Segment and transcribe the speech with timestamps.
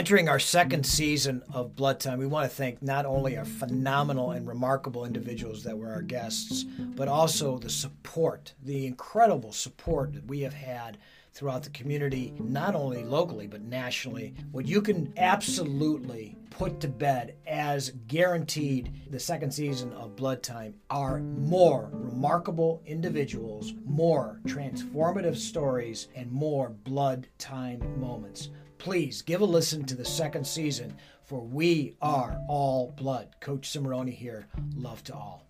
[0.00, 4.30] Entering our second season of Blood Time, we want to thank not only our phenomenal
[4.30, 6.64] and remarkable individuals that were our guests,
[6.96, 10.96] but also the support, the incredible support that we have had
[11.34, 14.32] throughout the community, not only locally, but nationally.
[14.52, 20.76] What you can absolutely put to bed as guaranteed the second season of Blood Time
[20.88, 28.48] are more remarkable individuals, more transformative stories, and more Blood Time moments
[28.80, 33.28] please give a listen to the second season for We Are All Blood.
[33.40, 34.46] Coach Cimarroni here.
[34.74, 35.46] Love to all.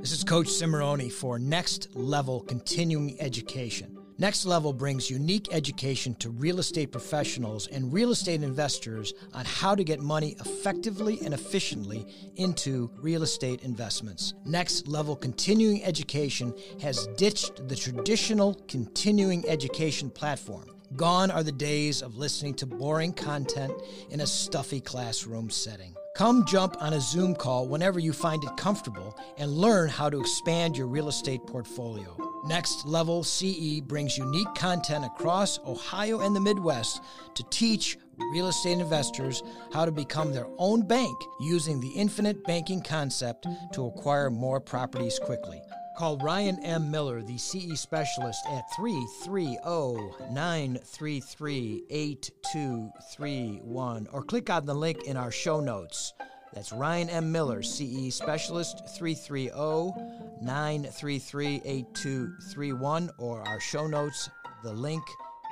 [0.00, 3.96] This is Coach Cimarroni for Next Level Continuing Education.
[4.16, 9.74] Next Level brings unique education to real estate professionals and real estate investors on how
[9.74, 14.34] to get money effectively and efficiently into real estate investments.
[14.44, 20.70] Next Level Continuing Education has ditched the traditional continuing education platform.
[20.94, 23.72] Gone are the days of listening to boring content
[24.10, 25.96] in a stuffy classroom setting.
[26.14, 30.20] Come jump on a Zoom call whenever you find it comfortable and learn how to
[30.20, 32.16] expand your real estate portfolio.
[32.46, 37.02] Next Level CE brings unique content across Ohio and the Midwest
[37.34, 37.98] to teach
[38.32, 39.42] real estate investors
[39.72, 45.18] how to become their own bank using the infinite banking concept to acquire more properties
[45.18, 45.60] quickly.
[45.96, 46.90] Call Ryan M.
[46.90, 55.30] Miller, the CE specialist, at 330 933 8231 or click on the link in our
[55.30, 56.12] show notes.
[56.52, 57.30] That's Ryan M.
[57.32, 59.92] Miller, CE Specialist, 330
[60.40, 64.28] 933 8231, or our show notes.
[64.62, 65.04] The link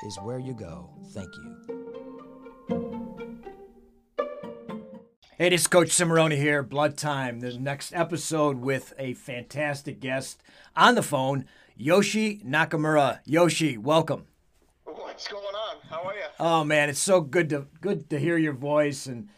[0.07, 0.89] is where you go.
[1.13, 1.72] Thank you.
[5.43, 7.41] Hey, this is Coach Cimarroni here, Blood Time.
[7.41, 10.41] The next episode with a fantastic guest
[10.77, 13.19] on the phone, Yoshi Nakamura.
[13.25, 14.27] Yoshi, welcome.
[14.85, 15.79] What's going on?
[15.91, 16.23] How are you?
[16.39, 19.31] Oh man, it's so good to good to hear your voice and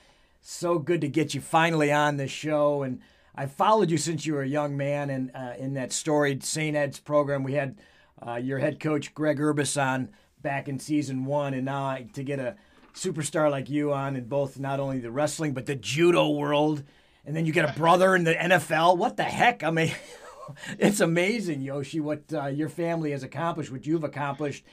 [0.42, 2.82] so good to get you finally on the show.
[2.82, 3.00] And
[3.34, 6.76] I followed you since you were a young man, and uh, in that storied St.
[6.76, 7.78] Ed's program, we had
[8.20, 10.10] uh, your head coach Greg Urbas on
[10.42, 12.56] back in season one, and now I, to get a
[12.94, 16.82] superstar like you on in both not only the wrestling but the judo world,
[17.24, 18.96] and then you get a brother in the NFL.
[18.96, 19.62] What the heck?
[19.62, 19.92] I mean,
[20.78, 24.64] it's amazing, Yoshi, what uh, your family has accomplished, what you've accomplished,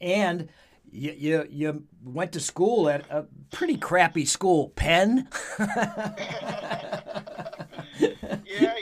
[0.00, 0.48] and
[0.92, 5.28] you, you, you went to school at a pretty crappy school, Penn.
[5.58, 6.14] yeah,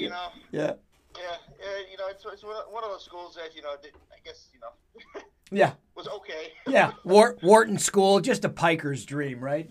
[0.00, 0.28] you know.
[0.50, 0.72] Yeah.
[1.14, 4.48] Yeah, yeah, you know, it's, it's one of those schools that you know, I guess
[4.54, 5.20] you know.
[5.50, 5.72] Yeah.
[5.94, 6.52] Was okay.
[6.68, 9.68] yeah, Wharton School, just a piker's dream, right?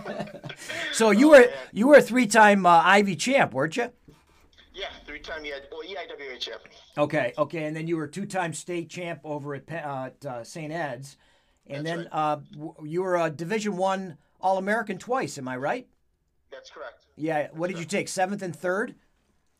[0.92, 3.92] so you were you were a three-time uh, Ivy champ, weren't you?
[4.74, 6.62] Yeah, three-time well, EIWA champ.
[6.98, 10.72] Okay, okay, and then you were two-time state champ over at, uh, at uh, St.
[10.72, 11.16] Ed's,
[11.66, 12.12] and That's then right.
[12.12, 12.38] uh,
[12.84, 15.38] you were a Division One All-American twice.
[15.38, 15.86] Am I right?
[16.50, 17.06] That's correct.
[17.16, 17.48] Yeah.
[17.52, 18.08] What did you take?
[18.08, 18.94] Seventh and third.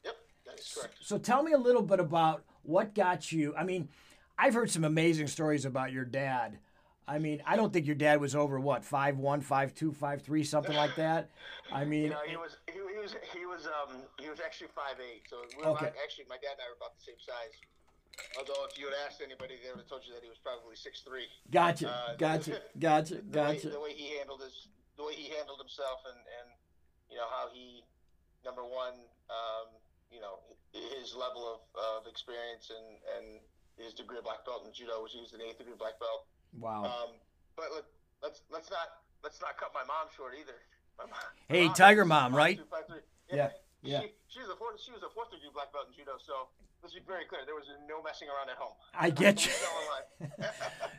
[0.05, 0.17] Yep,
[0.47, 0.95] that is correct.
[1.01, 3.55] So tell me a little bit about what got you.
[3.57, 3.89] I mean,
[4.39, 6.59] I've heard some amazing stories about your dad.
[7.09, 10.23] I mean, I don't think your dad was over what five one, five two, five
[10.23, 11.31] three, something like that.
[11.73, 14.69] I mean, You know, he was he, he was he was um he was actually
[14.75, 15.23] five eight.
[15.31, 15.87] So we were Okay.
[15.87, 17.55] about- actually, my dad and I were about the same size.
[18.39, 20.75] Although, if you had asked anybody, they would have told you that he was probably
[20.75, 21.29] six three.
[21.51, 23.69] gotcha, Uh, gotcha, gotcha, the way, gotcha.
[23.71, 26.49] the way he handled his the way he handled himself and and
[27.09, 27.85] you know how he
[28.45, 28.95] number one
[29.31, 29.69] um,
[30.11, 30.41] you know
[30.73, 33.27] his level of, of experience and and
[33.79, 36.27] his degree of black belt in judo which he was an eighth degree black belt
[36.59, 36.85] Wow.
[36.85, 37.11] um,
[37.57, 37.85] but let,
[38.23, 40.57] let's let's not let's not cut my mom short either
[40.99, 42.57] My mom- Hey, mom Tiger Mom, right?
[42.57, 42.85] two, five.
[43.31, 43.51] Yeah,
[43.83, 44.01] yeah.
[44.01, 46.49] She, she was a fourth she was a fourth degree black belt in judo so
[46.83, 49.53] let's be very clear there was no messing around at home I get you.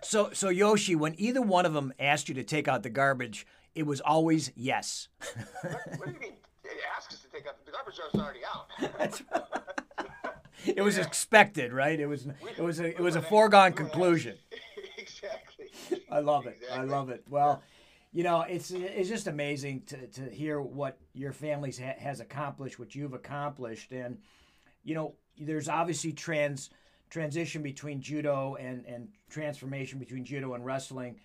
[0.03, 3.45] So, so Yoshi, when either one of them asked you to take out the garbage,
[3.75, 5.07] it was always yes.
[5.97, 6.33] what do you mean
[6.63, 8.68] they asked us to take out the garbage was already out
[9.00, 9.21] That's
[10.75, 12.00] it was expected, right?
[12.00, 12.28] It was
[12.58, 14.36] it was a it was a foregone conclusion.
[14.98, 15.69] exactly.
[16.12, 16.58] I love it.
[16.72, 17.24] I love it.
[17.30, 17.62] Well,
[18.12, 22.80] you know, it's it's just amazing to, to hear what your family ha- has accomplished,
[22.80, 24.18] what you've accomplished, and
[24.84, 26.69] you know, there's obviously trans
[27.10, 31.19] transition between judo and and transformation between judo and wrestling.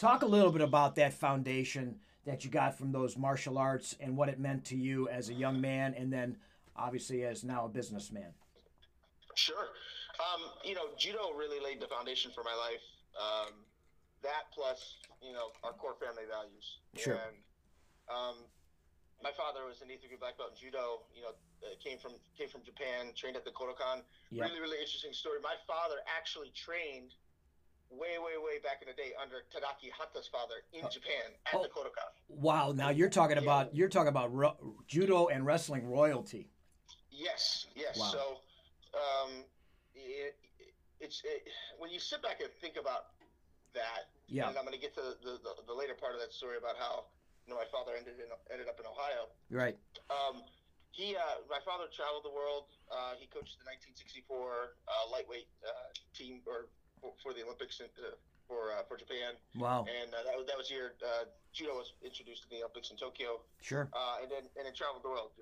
[0.00, 4.16] Talk a little bit about that foundation that you got from those martial arts and
[4.16, 6.36] what it meant to you as a young man, and then
[6.76, 8.32] obviously as now a businessman.
[9.38, 9.70] Sure.
[10.18, 12.82] Um, you know, judo really laid the foundation for my life.
[13.14, 13.54] Um,
[14.26, 16.82] that plus, you know, our core family values.
[16.98, 17.14] Sure.
[17.14, 17.38] And,
[18.10, 18.36] um,
[19.22, 21.06] my father was an degree black belt in judo.
[21.14, 24.02] You know, uh, came from came from Japan, trained at the Kodokan.
[24.30, 24.46] Yep.
[24.46, 25.38] Really, really interesting story.
[25.42, 27.14] My father actually trained
[27.90, 30.88] way, way, way back in the day under Tadaaki Hatta's father in Oh.
[30.88, 31.62] Japan at Oh.
[31.62, 32.10] the Kodokan.
[32.28, 32.70] Wow.
[32.72, 33.42] Now you're talking Yeah.
[33.42, 36.50] about you're talking about ro- judo and wrestling royalty.
[37.10, 37.98] Yes, yes.
[37.98, 38.10] Wow.
[38.12, 38.40] So,
[38.98, 39.30] um,
[39.94, 40.34] it,
[41.00, 41.46] it's it,
[41.78, 43.14] when you sit back and think about
[43.74, 44.48] that, Yeah.
[44.48, 46.76] and I'm going to get to the, the, the later part of that story about
[46.76, 47.06] how
[47.46, 49.30] you know my father ended in, ended up in Ohio.
[49.50, 49.76] Right.
[50.10, 50.42] Um,
[50.90, 52.72] he, uh, my father traveled the world.
[52.90, 56.66] Uh, he coached the 1964 uh, lightweight uh, team or
[56.98, 58.16] for, for the Olympics in, uh,
[58.48, 59.84] for uh, for Japan, Wow.
[59.86, 62.96] and uh, that was that was year uh, judo was introduced to the Olympics in
[62.96, 63.44] Tokyo.
[63.62, 63.86] Sure.
[63.92, 65.36] Uh, and then and then traveled the world,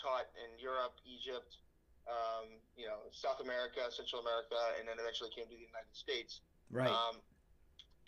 [0.00, 1.58] taught in Europe, Egypt,
[2.08, 6.42] um, you know, South America, Central America, and then eventually came to the United States.
[6.70, 6.90] Right.
[6.90, 7.22] Um,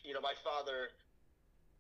[0.03, 0.93] you know, my father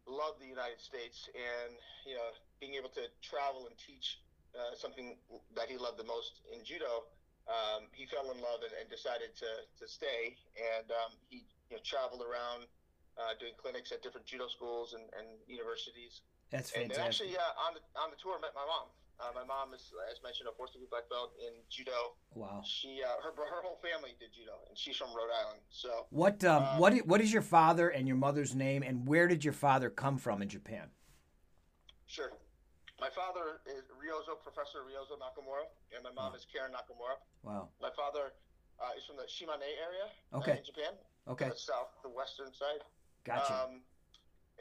[0.07, 1.75] loved the United States, and
[2.07, 4.21] you know, being able to travel and teach
[4.55, 5.17] uh, something
[5.57, 7.11] that he loved the most in judo,
[7.51, 10.39] um, he fell in love and, and decided to, to stay.
[10.55, 12.71] And um, he you know, traveled around
[13.19, 16.23] uh, doing clinics at different judo schools and, and universities.
[16.51, 16.97] That's fantastic.
[16.97, 18.93] And actually, uh, on the on the tour, met my mom.
[19.21, 22.19] Uh, my mom is, as mentioned, a fourth degree black belt in judo.
[22.35, 22.63] Wow.
[22.67, 25.61] She, uh, her, her whole family did judo, and she's from Rhode Island.
[25.71, 29.29] So, What um, Uh, what what is your father and your mother's name, and where
[29.29, 30.91] did your father come from in Japan?
[32.07, 32.31] sure.
[33.01, 36.37] My father is Ryozo, Professor Ryozo Nakamura, and my mom Oh.
[36.39, 37.19] is Karen Nakamura.
[37.43, 37.71] Wow.
[37.83, 38.35] My father
[38.79, 40.59] uh, is from the Shimane area uh, Okay.
[40.59, 40.95] in Japan,
[41.27, 41.49] Okay.
[41.49, 42.83] the south, the western side.
[43.25, 43.65] Gotcha.
[43.67, 43.83] Um,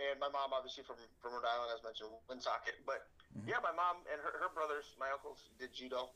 [0.01, 2.81] and my mom, obviously from from Rhode Island, as mentioned, Woonsocket.
[2.89, 3.47] But Mhm.
[3.50, 6.09] yeah, my mom and her, her brothers, my uncles, did judo.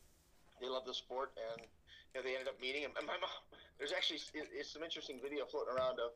[0.62, 1.62] They love the sport, and
[2.14, 2.86] you know, they ended up meeting.
[2.86, 3.30] And my mom,
[3.78, 6.12] there's actually it- it's some interesting video floating around of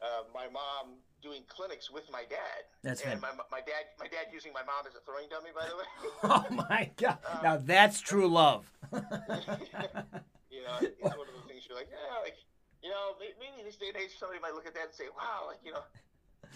[0.00, 2.64] uh, my mom doing clinics with my dad.
[2.82, 5.66] That's and my, my dad, my dad using my mom as a throwing dummy, by
[5.68, 5.88] the way.
[6.22, 7.18] Oh my God!
[7.28, 8.64] Um, Now that's true love.
[8.92, 12.36] you know, it's one of those things you're like, yeah, like,
[12.82, 15.08] you know, maybe in this day and age, somebody might look at that and say,
[15.16, 15.82] wow, like, you know,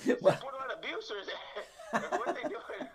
[0.07, 1.37] is Well- borderline abuse or is it,
[2.19, 2.89] what are they doing?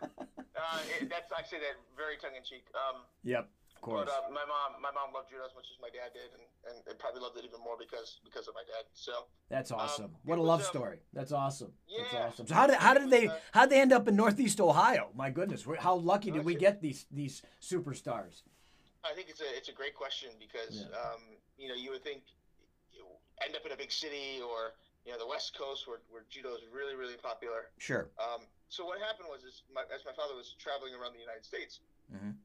[0.68, 2.68] Uh, it, that's, I say that very tongue in cheek.
[2.76, 4.10] Um, yep, of course.
[4.10, 6.84] but uh, my mom, my mom loved judo as much as my dad did, and,
[6.84, 8.84] and, probably loved it even more because because of my dad.
[8.94, 10.06] So That's awesome.
[10.06, 11.00] um, what a was, love um, story.
[11.14, 11.72] That's awesome.
[11.88, 12.28] That's yeah.
[12.28, 12.48] awesome.
[12.48, 15.10] So how did how did they Uh, how did they end up in Northeast Ohio?
[15.16, 18.44] My goodness, how lucky did we get these these superstars?
[19.06, 21.00] I think it's a it's a great question because Yeah.
[21.00, 21.22] um,
[21.58, 22.24] you know you would think
[22.92, 23.06] you
[23.46, 24.74] end up in a big city or
[25.06, 27.70] you know the West Coast where, where judo is really really popular.
[27.78, 28.10] Sure.
[28.20, 31.46] Um, so what happened was, is my, as my father was traveling around the United
[31.46, 31.80] States,
[32.12, 32.36] Mhm.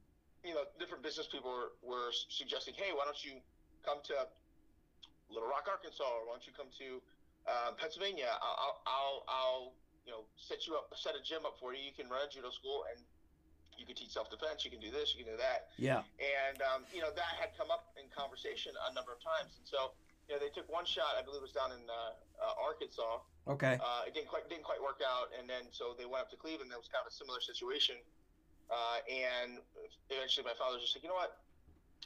[0.45, 3.41] you know, different business people were, were suggesting, hey, why don't you
[3.85, 4.27] come to
[5.31, 7.03] Little Rock, Arkansas, or why don't you come to
[7.47, 8.31] uh, Pennsylvania?
[8.43, 9.67] I'll, I'll, I'll, I'll,
[10.05, 11.83] you know, set you up, set a gym up for you.
[11.83, 12.99] You can run a judo school, and
[13.79, 14.65] you can teach self defense.
[14.65, 15.15] You can do this.
[15.17, 15.71] You can do that.
[15.79, 16.03] Yeah.
[16.19, 19.67] And um, you know that had come up in conversation a number of times, and
[19.67, 19.95] so
[20.33, 21.13] you know they took one shot.
[21.13, 23.21] I believe it was down in uh, uh, Arkansas.
[23.45, 23.77] Okay.
[23.77, 26.41] Uh, it didn't quite didn't quite work out, and then so they went up to
[26.41, 26.73] Cleveland.
[26.73, 28.01] That was kind of a similar situation,
[28.73, 29.61] uh, and
[30.09, 31.37] eventually my father was just like, you know what,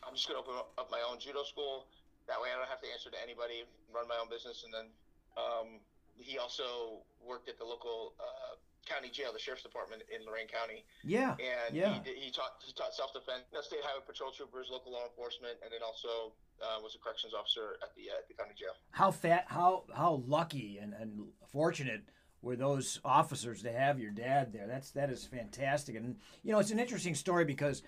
[0.02, 1.86] I'm just going to open up my own judo school.
[2.26, 3.62] That way, I don't have to answer to anybody,
[3.94, 4.90] run my own business, and then
[5.38, 5.78] um,
[6.18, 10.84] he also worked at the local uh, county jail, the sheriff's department in Lorain County,
[11.04, 11.36] Yeah.
[11.66, 12.00] and Yeah.
[12.04, 15.04] he, he taught he taught self defense, you know, state highway patrol troopers, local law
[15.04, 16.32] enforcement, and then also
[16.62, 18.70] uh, was a corrections officer at the uh, the county jail.
[18.92, 19.44] How fat?
[19.48, 22.02] How how lucky and, and fortunate
[22.42, 24.66] were those officers to have your dad there?
[24.66, 25.96] That's that is fantastic.
[25.96, 27.82] And you know, it's an interesting story because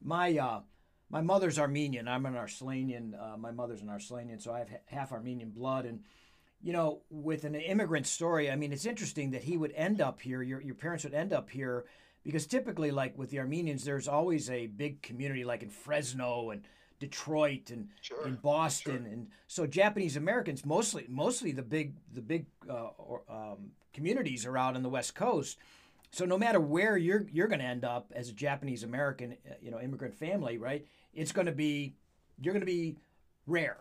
[0.00, 0.60] my uh,
[1.10, 2.06] my mother's Armenian.
[2.06, 3.12] I'm an Arslanian.
[3.20, 5.84] Uh, my mother's an Arslanian, so I have ha- half Armenian blood.
[5.84, 6.00] And
[6.62, 10.20] you know, with an immigrant story, I mean, it's interesting that he would end up
[10.20, 10.42] here.
[10.42, 11.84] Your your parents would end up here
[12.24, 16.62] because typically, like with the Armenians, there's always a big community, like in Fresno and
[16.98, 18.26] Detroit and Sure.
[18.26, 23.70] in Boston, and so Japanese Americans mostly mostly the big the big uh, or, um,
[23.92, 25.58] communities are out on the West Coast.
[26.10, 29.54] So no matter where you're you're going to end up as a Japanese American, uh,
[29.62, 30.84] you know, immigrant family, right?
[31.14, 31.94] It's going to be
[32.40, 32.96] you're going to be
[33.46, 33.78] rare,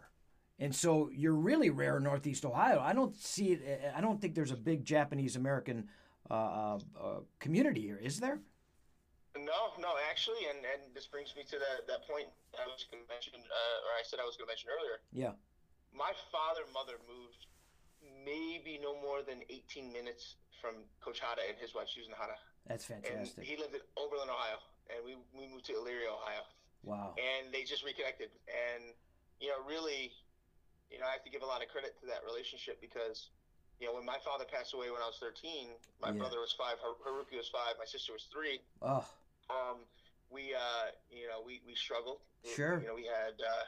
[0.59, 2.79] and so you're really rare in Northeast Ohio.
[2.79, 3.93] I don't see it.
[3.95, 5.87] I don't think there's a big Japanese American
[6.29, 8.39] uh, uh, uh, community here, is there?
[9.37, 12.25] No, no, actually, and, and this brings me to that, that point
[12.57, 14.97] I was going to mention, uh, or I said I was going to mention earlier.
[15.13, 15.37] Yeah.
[15.93, 17.45] My father and mother moved
[18.01, 22.33] maybe no more than 18 minutes from Coach Hatta and his wife, Susan Hatta.
[22.65, 23.45] That's And fantastic.
[23.45, 24.57] he lived in Oberlin, Ohio,
[24.89, 26.41] and we, we moved to Elyria, Ohio.
[26.81, 27.13] Wow.
[27.15, 28.33] And they just reconnected.
[28.49, 28.89] And,
[29.39, 30.11] you know, really,
[30.91, 33.29] you know, I have to give a lot of credit to that relationship because,
[33.79, 36.17] you know, when my father passed away when I was 13, my Yeah.
[36.17, 39.05] brother was five, Har- Haruki was five, my sister was three Oh,
[39.49, 39.85] um,
[40.29, 42.19] we uh, you know we, we struggled.
[42.43, 42.81] Sure.
[42.81, 43.63] You know we had uh,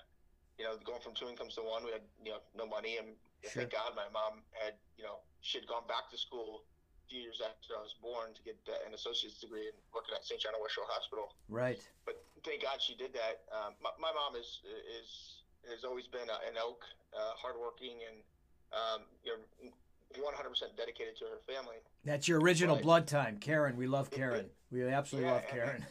[0.60, 1.84] you know going from two incomes to one.
[1.88, 3.16] We had you know no money, and
[3.48, 3.64] Sure.
[3.64, 7.22] thank God my mom had you know she had gone back to school a few
[7.24, 10.36] years after I was born to get uh, an associate's degree and working at St.
[10.44, 10.60] John of
[10.92, 11.32] Hospital.
[11.48, 11.80] Right.
[12.04, 13.48] But thank God she did that.
[13.56, 14.60] Um, my, my mom is
[15.00, 18.18] is has always been a, an oak, uh, hardworking, and
[18.72, 19.72] um, you know.
[20.10, 22.84] 100% dedicated to her family, That's your original Right.
[22.84, 23.78] blood time, Karen.
[23.78, 24.50] We love Karen.
[24.74, 25.86] We absolutely Yeah, love and- Karen.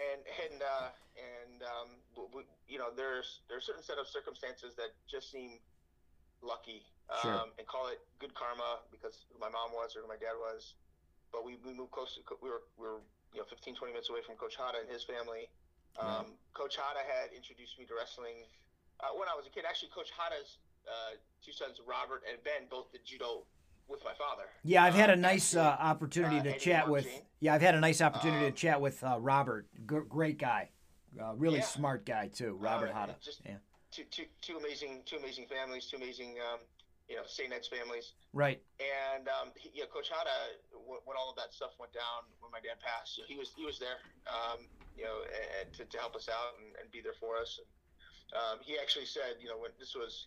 [0.00, 0.88] and and uh,
[1.20, 5.60] and um, w- w- you know, there's there's certain set of circumstances that just seem
[6.40, 6.80] lucky,
[7.12, 7.44] um, Sure.
[7.60, 10.72] and call it good karma because who my mom was or who my dad was.
[11.30, 13.04] But we, we moved close to we were we were
[13.36, 15.52] you know 15 20 minutes away from Coach Hatta and his family.
[16.00, 18.48] Um, Coach Hatta had introduced me to wrestling
[19.02, 19.64] uh, when I was a kid.
[19.68, 23.44] Actually, Coach Hatta's uh, two sons, Robert and Ben, both did judo
[23.88, 24.44] with my father.
[24.62, 27.06] yeah, I've had a Um, nice uh, opportunity uh, to chat with.
[27.40, 29.66] Yeah, I've had a nice opportunity Um, to chat with uh, Robert.
[29.90, 30.70] G- great guy,
[31.20, 31.64] uh, really Yeah.
[31.66, 32.54] smart guy too.
[32.54, 33.16] Robert Hatta.
[33.20, 33.58] just- Yeah.
[33.90, 36.60] two, two, two amazing, two amazing families, two amazing, um,
[37.08, 37.52] you know, St.
[37.52, 38.14] Ed's families.
[38.32, 38.62] Right.
[38.80, 40.56] And um, he, yeah, Coach Hatta,
[40.86, 43.66] when, when all of that stuff went down, when my dad passed, he was he
[43.66, 43.98] was there,
[44.30, 44.64] um,
[44.96, 45.20] you know,
[45.76, 47.58] to, to help us out and, and be there for us.
[47.58, 47.66] And,
[48.32, 50.26] um, he actually said, you know, when this was,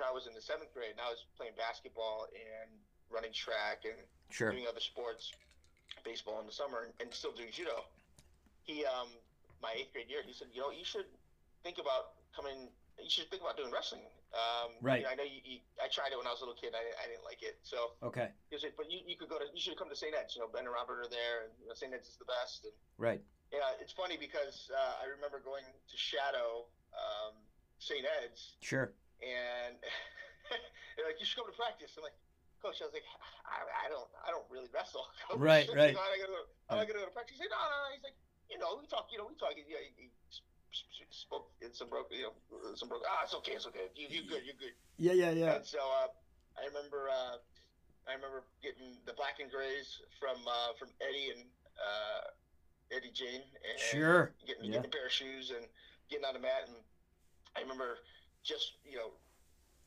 [0.00, 2.68] I was in the seventh grade, and I was playing basketball and
[3.10, 3.96] running track and
[4.30, 4.52] Sure.
[4.52, 5.32] doing other sports,
[6.04, 7.82] baseball in the summer, and, and still doing judo.
[8.62, 9.08] He, um,
[9.60, 11.06] my eighth grade year, he said, you know, you should
[11.64, 12.70] think about coming.
[13.00, 14.04] You should think about doing wrestling.
[14.36, 15.00] Um, Right.
[15.00, 15.58] You know, I know you, you.
[15.82, 16.76] I tried it when I was a little kid.
[16.76, 17.58] I, I didn't like it.
[17.64, 18.28] So Okay.
[18.52, 19.48] he said, but you, you could go to.
[19.52, 20.14] You should come to St.
[20.14, 20.36] Ed's.
[20.36, 21.90] You know, Ben and Robert are there, and you know, St.
[21.92, 22.62] Ed's is the best.
[22.68, 23.20] And Right.
[23.50, 27.34] yeah, it's funny because uh, I remember going to Shadow um,
[27.78, 28.04] St.
[28.04, 28.92] Ed's, Sure.
[29.22, 29.76] and
[30.96, 32.16] they're like, "You should come to practice." I'm like,
[32.62, 33.06] "Coach," I was like,
[33.46, 35.38] "I, I don't, I don't really wrestle." Coach.
[35.40, 35.94] Right, right.
[35.94, 36.42] know, I gotta go.
[36.70, 37.36] I gotta go to practice.
[37.38, 38.16] He said, "No, no, no." He's like,
[38.50, 39.08] "You know, we talk.
[39.12, 40.10] You know, we talk." Yeah, he,
[40.70, 43.06] he spoke in some broken, you know, some broken.
[43.10, 43.90] Ah, it's okay, it's okay.
[43.96, 44.74] You, you good, you good.
[44.98, 45.12] Yeah.
[45.12, 45.30] Yeah.
[45.32, 45.58] Yeah.
[45.58, 46.08] And so uh,
[46.60, 47.36] I remember, uh,
[48.06, 51.46] I remember getting the black and grays from uh, from Eddie and
[51.80, 54.30] uh, Eddie Jane, and Sure.
[54.46, 54.78] getting, Yeah.
[54.78, 55.66] getting a pair of shoes and
[56.10, 56.66] getting on the mat.
[56.66, 56.76] And
[57.56, 58.02] I remember
[58.42, 59.14] just you know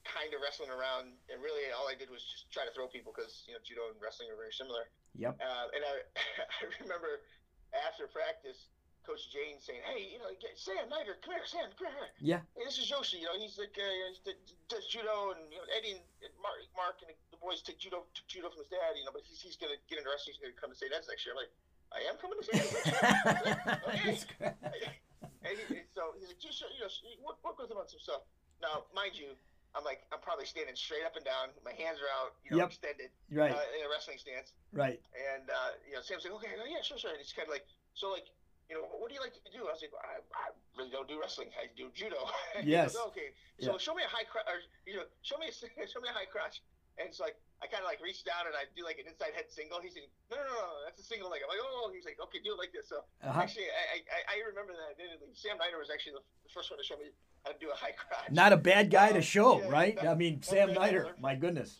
[0.03, 3.15] kind of wrestling around, and really all I did was just try to throw people
[3.15, 4.91] because you know judo and wrestling are very similar.
[5.15, 5.39] Yep.
[5.39, 5.93] Uh, and I,
[6.59, 7.23] I remember
[7.71, 8.71] after practice,
[9.07, 12.41] Coach Jane saying, "Hey, you know, get, Sam Niger, come here, Sam, come here." Yeah.
[12.55, 13.19] Hey, this is Yoshi.
[13.23, 14.31] You know, he's like uh,
[14.71, 18.07] does judo, and you know, Eddie and, and Mark, Mark, and the boys take judo,
[18.15, 18.95] took judo from his dad.
[18.95, 20.35] You know, but he's, he's gonna get into wrestling.
[20.35, 20.91] He's gonna come to St.
[20.91, 21.35] Ed's next year.
[21.35, 21.53] I'm like,
[21.91, 22.59] I am coming to St.
[22.59, 24.55] Ed's next year.
[25.43, 26.91] And he, and so he's like, just you know,
[27.27, 28.23] work, work with him on some stuff.
[28.63, 29.35] Now, mind you,
[29.75, 31.51] I'm like, I'm probably standing straight up and down.
[31.65, 32.77] My hands are out, you know, Yep.
[32.77, 33.51] extended right.
[33.51, 34.53] uh, in a wrestling stance.
[34.71, 35.01] right.
[35.35, 37.11] And uh, you know, Sam's like, okay, oh, yeah, sure, sure.
[37.11, 37.65] And he's kind of like,
[37.97, 38.29] so like,
[38.71, 39.67] you know, what do you like to do?
[39.67, 40.45] I was like, I, I
[40.79, 41.51] really don't do wrestling.
[41.59, 42.21] I do judo.
[42.63, 42.93] Yes.
[42.95, 43.35] goes, okay.
[43.59, 43.77] So Yeah.
[43.81, 45.53] show me a high crotch, or you know, show me a,
[45.91, 46.61] show me a high crotch.
[47.01, 49.31] And it's like I kind of like reached down and I do like an inside
[49.31, 49.79] head single.
[49.79, 51.39] He's like, no, no, no, no, that's a single leg.
[51.39, 52.91] I'm like, oh, he's like, okay, do it like this.
[52.91, 53.39] So Uh-huh.
[53.39, 55.31] actually, I, I, I remember that vividly.
[55.31, 57.15] Sam Niner was actually the, the first one to show me
[57.47, 58.27] how to do a high crotch.
[58.35, 59.95] Not a bad guy to Um, show, yeah, right?
[59.95, 61.15] that- I mean, Sam similar.
[61.23, 61.79] My goodness.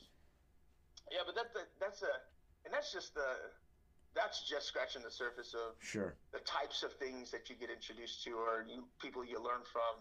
[1.12, 2.16] Yeah, but that, that that's a,
[2.64, 3.28] and that's just the,
[4.16, 6.16] that's just scratching the surface of Sure.
[6.32, 10.00] the types of things that you get introduced to or you, people you learn from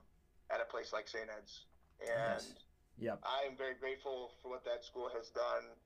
[0.54, 1.26] at a place like St.
[1.26, 1.66] Ed's.
[2.00, 2.54] And Yes.
[2.99, 3.20] Yep.
[3.25, 5.76] I am very grateful for what that school has done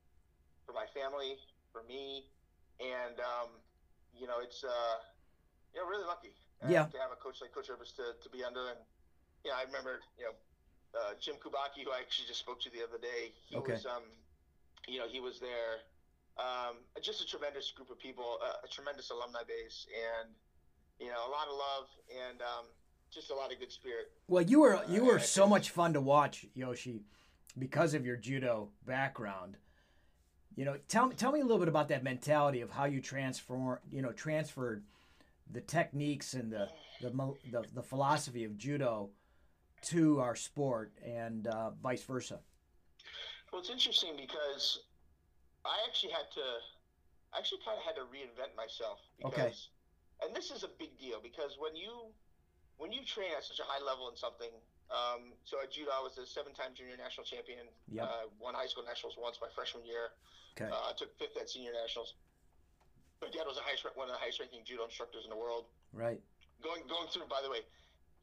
[0.66, 1.38] for my family,
[1.72, 2.26] for me,
[2.80, 3.60] and um,
[4.12, 4.96] you know, it's uh,
[5.74, 6.86] you know, really lucky uh, Yeah.
[6.90, 8.68] to have a coach like Coach Urbas to, to be under.
[8.70, 8.80] And
[9.44, 10.34] you know, I remember you know
[10.98, 13.32] uh, Jim Kubaki, who I actually just spoke to the other day.
[13.48, 13.74] He Okay.
[13.74, 14.04] was um,
[14.88, 15.82] you know, he was there.
[16.38, 20.36] Um, just a tremendous group of people, uh, a tremendous alumni base, and
[21.00, 22.75] you know, a lot of love and um,
[23.16, 24.12] just a lot of good spirit.
[24.28, 27.02] Well, you were you were I so much fun to watch, Yoshi,
[27.58, 29.56] because of your judo background.
[30.54, 33.00] You know, tell me tell me a little bit about that mentality of how you
[33.00, 34.84] transform, you know, transferred
[35.50, 36.68] the techniques and the
[37.00, 37.10] the
[37.50, 39.10] the, the philosophy of judo
[39.82, 42.40] to our sport and uh, vice versa.
[43.52, 44.80] Well, it's interesting because
[45.64, 46.46] I actually had to,
[47.32, 49.00] I actually kind of had to reinvent myself.
[49.18, 49.52] Because, Okay.
[50.24, 52.08] And this is a big deal because when you,
[52.78, 54.52] when you train at such a high level in something,
[54.92, 57.66] um, so at judo I was a seven-time junior national champion.
[57.90, 58.04] Yep.
[58.04, 60.12] Uh, won high school nationals once my freshman year.
[60.54, 60.68] Okay.
[60.70, 62.14] Uh, I took fifth at senior nationals.
[63.20, 65.64] My dad was a highest, one of the highest-ranking judo instructors in the world
[65.96, 66.20] Right.
[66.60, 67.64] going going through by the way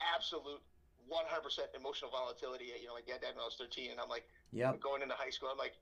[0.01, 0.61] absolute
[1.09, 4.23] 100% emotional volatility you know my dad died when i was 13 and i'm like
[4.53, 4.79] Yep.
[4.79, 5.73] going into high school i'm like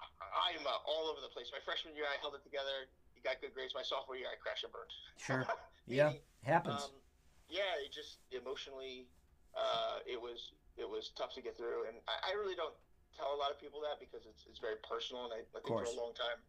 [0.00, 3.20] I- i'm uh, all over the place my freshman year i held it together You
[3.22, 3.74] got good grades.
[3.76, 4.90] My sophomore year, I crashed and burned.
[5.20, 5.44] Sure.
[5.86, 6.88] yeah, happens.
[6.88, 6.90] Um,
[7.52, 9.12] yeah, it just emotionally,
[9.52, 12.72] uh, it was it was tough to get through, and I, I, really don't
[13.12, 15.76] tell a lot of people that because it's it's very personal, and I, I think
[15.76, 16.40] for a long time,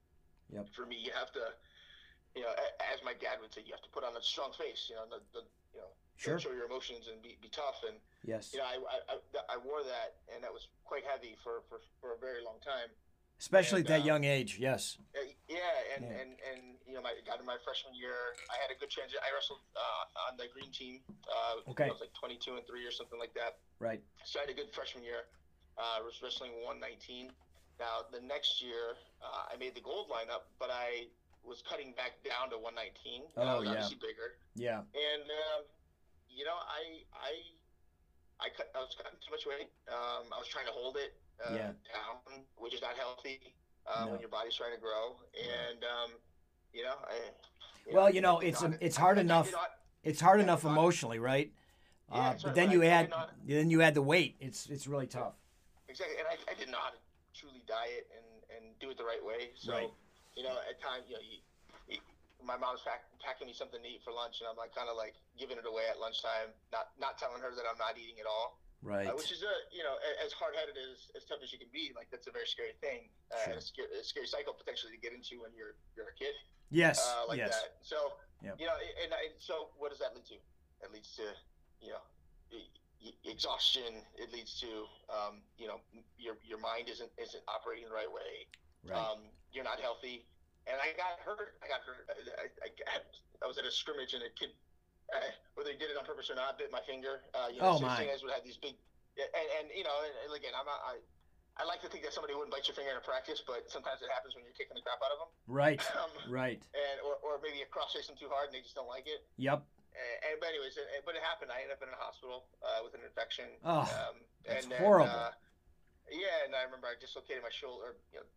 [0.48, 0.72] yep.
[0.72, 1.44] for me, you have to,
[2.40, 2.56] you know,
[2.88, 5.04] as my dad would say, you have to put on a strong face, you know,
[5.12, 5.44] the, the
[5.76, 6.40] you know, sure.
[6.40, 8.80] show your emotions and be, be tough, and yes, you know, I,
[9.12, 9.20] I,
[9.52, 12.88] I wore that, and that was quite heavy for for, for a very long time
[13.44, 14.56] especially and, at that um, young age.
[14.56, 14.98] Yes.
[15.12, 15.60] Uh, yeah,
[15.96, 16.22] and, yeah.
[16.24, 19.20] and and you know, my got in my freshman year, I had a good transition.
[19.20, 21.04] I wrestled uh, on the green team.
[21.28, 21.92] Uh, okay.
[21.92, 23.60] I was like 22 and three or something like that.
[23.84, 24.00] Right.
[24.24, 25.28] So I had a good freshman year.
[25.76, 27.36] Uh, I was wrestling 119.
[27.82, 31.12] Now the next year, uh, I made the gold lineup, but I
[31.44, 33.28] was cutting back down to 119.
[33.36, 33.84] Oh I was yeah.
[33.84, 34.40] Obviously bigger.
[34.56, 34.88] Yeah.
[34.96, 35.68] And um,
[36.32, 37.32] you know, I I
[38.40, 38.72] I cut.
[38.72, 39.68] I was cutting too much weight.
[39.92, 41.72] Um, I was trying to hold it uh, yeah.
[41.92, 43.40] down, which is not healthy
[43.88, 44.12] uh, no.
[44.12, 45.16] when your body's trying to grow.
[45.36, 46.12] And um,
[46.74, 47.16] you know, I,
[47.88, 49.52] you well, know, you know, it's not, it's hard enough.
[49.52, 49.72] Not,
[50.04, 51.52] it's hard enough emotionally, right?
[52.12, 54.36] Yeah, uh, but then you add not, then you add the weight.
[54.40, 55.34] It's it's really tough.
[55.88, 57.02] Exactly, and I, I didn't know how to
[57.34, 59.56] truly diet and, and do it the right way.
[59.56, 59.90] So right.
[60.36, 61.40] you know, at times you know, you,
[61.88, 62.00] you,
[62.44, 65.00] my mom's pack, packing me something to eat for lunch, and I'm like kind of
[65.00, 68.28] like giving it away at lunchtime, not not telling her that I'm not eating at
[68.28, 68.60] all.
[68.84, 69.08] Right.
[69.08, 71.72] Uh, which is a you know as hard headed as as tough as you can
[71.72, 73.56] be, like that's a very scary thing, uh, sure.
[73.56, 76.36] a, scary, a, scary, cycle potentially to get into when you're you're a kid.
[76.68, 77.00] Yes.
[77.00, 77.56] Uh, like yes.
[77.56, 77.80] that.
[77.80, 78.60] So yep.
[78.60, 80.38] you know, and, and so what does that lead to?
[80.84, 81.32] It leads to
[81.80, 82.04] you know
[83.24, 84.04] exhaustion.
[84.20, 85.80] It leads to um, you know
[86.20, 88.52] your your mind isn't isn't operating the right way.
[88.84, 89.00] Right.
[89.00, 90.28] Um, you're not healthy.
[90.68, 91.60] And I got hurt.
[91.63, 92.08] I got hurt.
[92.08, 93.00] I, I,
[93.44, 94.56] I was at a scrimmage and a kid
[95.12, 97.26] uh, whether he did it on purpose or not, bit my finger.
[97.36, 98.06] Uh, you know, oh my!
[98.08, 98.80] Guys would have these big,
[99.20, 100.98] and, and you know, and, and again, I'm not, I,
[101.60, 104.02] I like to think that somebody wouldn't bite your finger in a practice, but sometimes
[104.02, 105.32] it happens when you're kicking the crap out of them.
[105.46, 105.82] Right.
[105.94, 106.58] Um, right.
[106.74, 109.06] And or, or maybe you cross face them too hard and they just don't like
[109.06, 109.22] it.
[109.38, 109.62] Yep.
[109.94, 111.54] And, and but anyways, it, but it happened.
[111.54, 113.46] I ended up in a hospital uh, with an infection.
[113.62, 115.13] Oh, um, that's and horrible.
[115.13, 115.32] uh,
[116.10, 118.02] yeah, and I remember I dislocated my shoulder.
[118.10, 118.28] You know,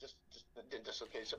[0.00, 0.44] just, just.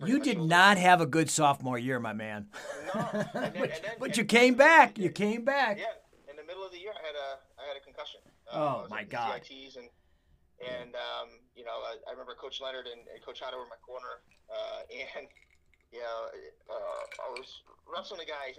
[0.05, 2.47] You did not have a good sophomore year, my man.
[2.93, 4.97] No, and then, but, and then, but you came back.
[4.97, 5.77] You came back.
[5.77, 5.91] Yeah,
[6.29, 8.21] in the middle of the year, I had a I had a concussion.
[8.47, 9.41] Uh, oh my God!
[9.43, 9.89] CITs and
[10.59, 13.71] and um, you know I, I, remember Coach Leonard and, and Coach Otto were in
[13.71, 14.87] my corner, uh,
[15.19, 15.27] and
[15.91, 16.31] you know
[16.71, 18.55] uh, I was wrestling the guy,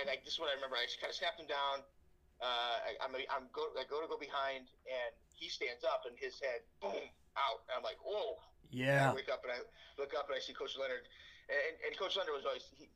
[0.00, 0.76] and I, this is what I remember.
[0.76, 1.84] I just kind of snapped him down.
[2.38, 6.14] Uh, I, I'm, I'm go, I go to go behind, and he stands up, and
[6.14, 7.02] his head boom
[7.34, 7.66] out.
[7.66, 8.38] And I'm like, whoa.
[8.70, 9.10] Yeah.
[9.10, 9.60] I wake up and I
[9.98, 11.08] look up and I see Coach Leonard,
[11.48, 12.88] and, and Coach Leonard was always he,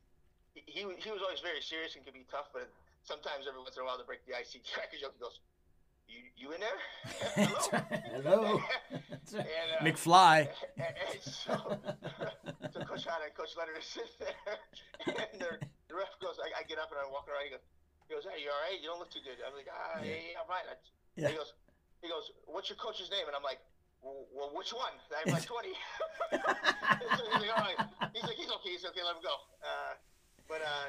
[0.53, 2.69] he he was always very serious and could be tough, but
[3.01, 5.17] sometimes every once in a while to break the ice, he cracks a joke.
[5.17, 5.41] He goes,
[6.05, 6.79] "You you in there?
[8.13, 8.61] Hello, hello,
[9.33, 11.53] and, uh, McFly." And, and so,
[12.69, 14.57] so Coach Hanna and Coach Leonard sitting there,
[15.09, 15.49] and the,
[15.89, 16.37] the ref goes.
[16.37, 17.49] I, I get up and I'm walking around.
[17.49, 17.65] He goes,
[18.05, 18.77] he goes, "Hey, you all right?
[18.77, 20.37] You don't look too good." I'm like, "Ah, yeah.
[20.37, 20.65] I'm fine."
[21.17, 21.29] yeah.
[21.29, 21.53] He goes,
[22.01, 23.61] he goes, "What's your coach's name?" And I'm like
[24.03, 24.91] well, which one?
[25.15, 25.71] I have like 20.
[25.71, 26.35] so
[27.31, 27.79] he's, like, all right.
[28.11, 29.35] he's like, he's okay, he's okay, let him go.
[29.63, 29.95] Uh,
[30.51, 30.87] but uh,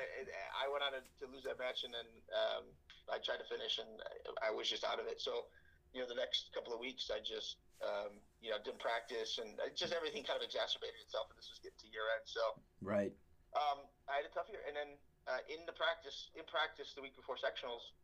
[0.58, 2.66] I went on to, to, lose that match, and then um,
[3.06, 4.02] I tried to finish, and
[4.42, 5.22] I, I, was just out of it.
[5.22, 5.46] So,
[5.94, 9.54] you know, the next couple of weeks, I just, um, you know, didn't practice, and
[9.78, 11.30] just everything kind of exacerbated itself.
[11.30, 12.42] And this was getting to year end, so
[12.82, 13.14] right.
[13.54, 14.98] Um, I had a tough year, and then
[15.30, 17.94] uh, in the practice, in practice, the week before sectionals,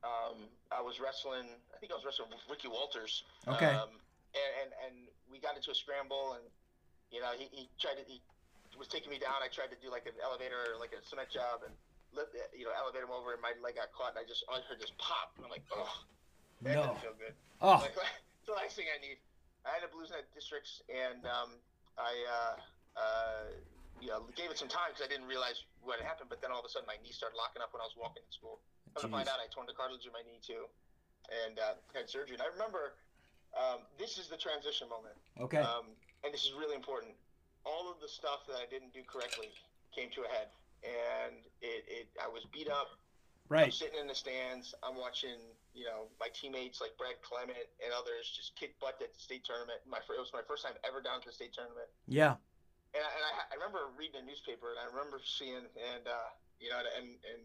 [0.00, 1.44] um, I was wrestling.
[1.70, 3.28] I think I was wrestling with Ricky Walters.
[3.44, 3.76] Okay.
[4.30, 4.94] And, and, and
[5.26, 6.44] we got into a scramble, and
[7.10, 8.22] you know he, he tried to he
[8.78, 9.42] was taking me down.
[9.42, 11.74] I tried to do like an elevator, like a cement job, and
[12.14, 14.62] lift, you know elevate him over, and my leg got caught, and I just I
[14.70, 15.90] heard this pop, and I'm like, oh,
[16.62, 16.94] that no.
[16.94, 17.34] didn't feel good.
[17.58, 17.94] Oh, like,
[18.38, 19.18] it's the last thing I need.
[19.66, 21.58] I had a blues net districts, and um,
[21.98, 22.14] I.
[22.26, 22.54] Uh,
[22.98, 23.46] uh,
[24.00, 26.32] you know, gave it some time because I didn't realize what had happened.
[26.32, 28.24] But then all of a sudden, my knee started locking up when I was walking
[28.24, 28.64] to school.
[28.96, 30.66] Come to find out, I torn the cartilage in my knee too,
[31.46, 32.34] and uh, had surgery.
[32.34, 32.96] And I remember
[33.56, 35.16] um, this is the transition moment.
[35.40, 35.58] Okay.
[35.58, 35.90] Um,
[36.24, 37.12] and this is really important.
[37.64, 39.52] All of the stuff that I didn't do correctly
[39.92, 40.48] came to a head,
[40.84, 42.96] and it, it I was beat up.
[43.50, 43.66] Right.
[43.66, 44.78] I'm sitting in the stands.
[44.86, 45.34] I'm watching,
[45.74, 49.42] you know, my teammates like Brad Clement and others just kick butt at the state
[49.42, 49.82] tournament.
[49.90, 51.90] My it was my first time ever down to the state tournament.
[52.06, 52.38] Yeah.
[52.94, 56.30] And, I, and I, I remember reading a newspaper, and I remember seeing, and uh,
[56.62, 57.42] you know, and and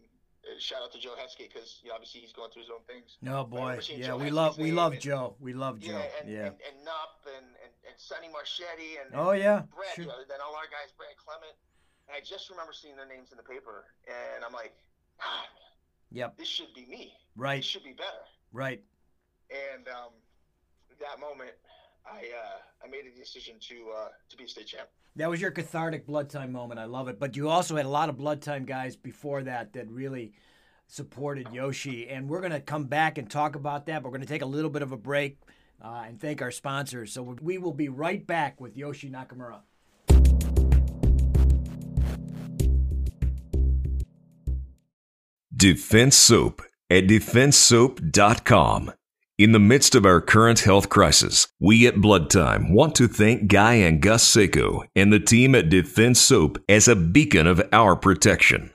[0.58, 3.18] shout out to Joe Heskett because you know, obviously he's going through his own things.
[3.22, 5.36] No boy, yeah, Joe we love we love and, Joe.
[5.40, 5.92] We love Joe.
[5.92, 6.46] Yeah, and, yeah.
[6.46, 10.04] and, and Nup and, and, and Sonny Marchetti and oh yeah, Brett, sure.
[10.04, 11.56] you know, then all our guys, Brad Clement.
[12.08, 14.74] And I just remember seeing their names in the paper, and I'm like,
[15.20, 15.46] ah,
[16.10, 17.12] yep, this should be me.
[17.34, 18.24] Right, this should be better.
[18.52, 18.82] Right.
[19.50, 20.14] And um,
[21.00, 21.54] that moment,
[22.06, 24.88] I uh, I made a decision to uh, to be a state champ.
[25.16, 26.78] That was your cathartic blood time moment.
[26.78, 27.18] I love it.
[27.18, 30.32] But you also had a lot of blood time guys before that that really
[30.88, 32.06] supported Yoshi.
[32.08, 34.02] And we're going to come back and talk about that.
[34.02, 35.38] But we're going to take a little bit of a break
[35.82, 37.12] uh, and thank our sponsors.
[37.12, 39.60] So we will be right back with Yoshi Nakamura.
[45.56, 48.92] Defense Soap at defensesoap.com.
[49.38, 53.48] In the midst of our current health crisis, we at Blood Time want to thank
[53.48, 57.96] Guy and Gus Seiko and the team at Defense Soap as a beacon of our
[57.96, 58.72] protection.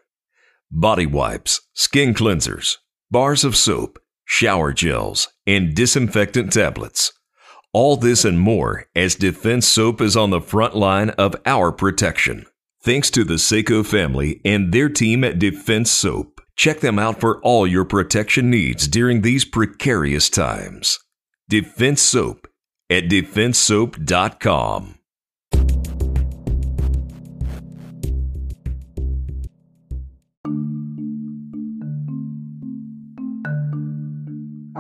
[0.70, 2.78] Body wipes, skin cleansers,
[3.10, 7.12] bars of soap, shower gels, and disinfectant tablets.
[7.74, 12.46] All this and more as Defense Soap is on the front line of our protection.
[12.84, 16.42] Thanks to the Seiko family and their team at Defense Soap.
[16.56, 20.98] Check them out for all your protection needs during these precarious times.
[21.48, 22.48] Defense Soap
[22.90, 25.01] at defensesoap.com.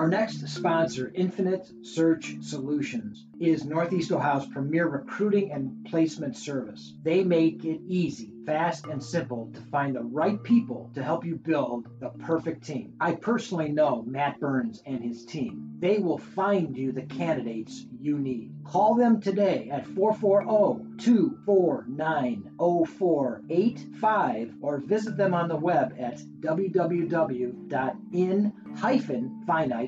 [0.01, 6.95] Our next sponsor, Infinite Search Solutions, is Northeast Ohio's premier recruiting and placement service.
[7.03, 11.35] They make it easy, fast, and simple to find the right people to help you
[11.35, 12.93] build the perfect team.
[12.99, 15.75] I personally know Matt Burns and his team.
[15.79, 18.53] They will find you the candidates you need.
[18.63, 27.53] Call them today at 440 249 0485 or visit them on the web at www.in-finite,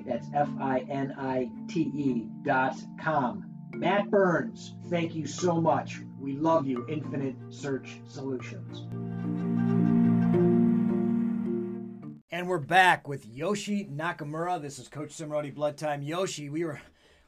[0.06, 3.46] that's F-I-N-I-T-E dot com.
[3.76, 6.02] Matt Burns, thank you so much.
[6.24, 8.84] We love you, Infinite Search Solutions.
[12.32, 14.62] And we're back with Yoshi Nakamura.
[14.62, 16.02] This is Coach Cimarroni Blood Time.
[16.02, 16.80] Yoshi, we were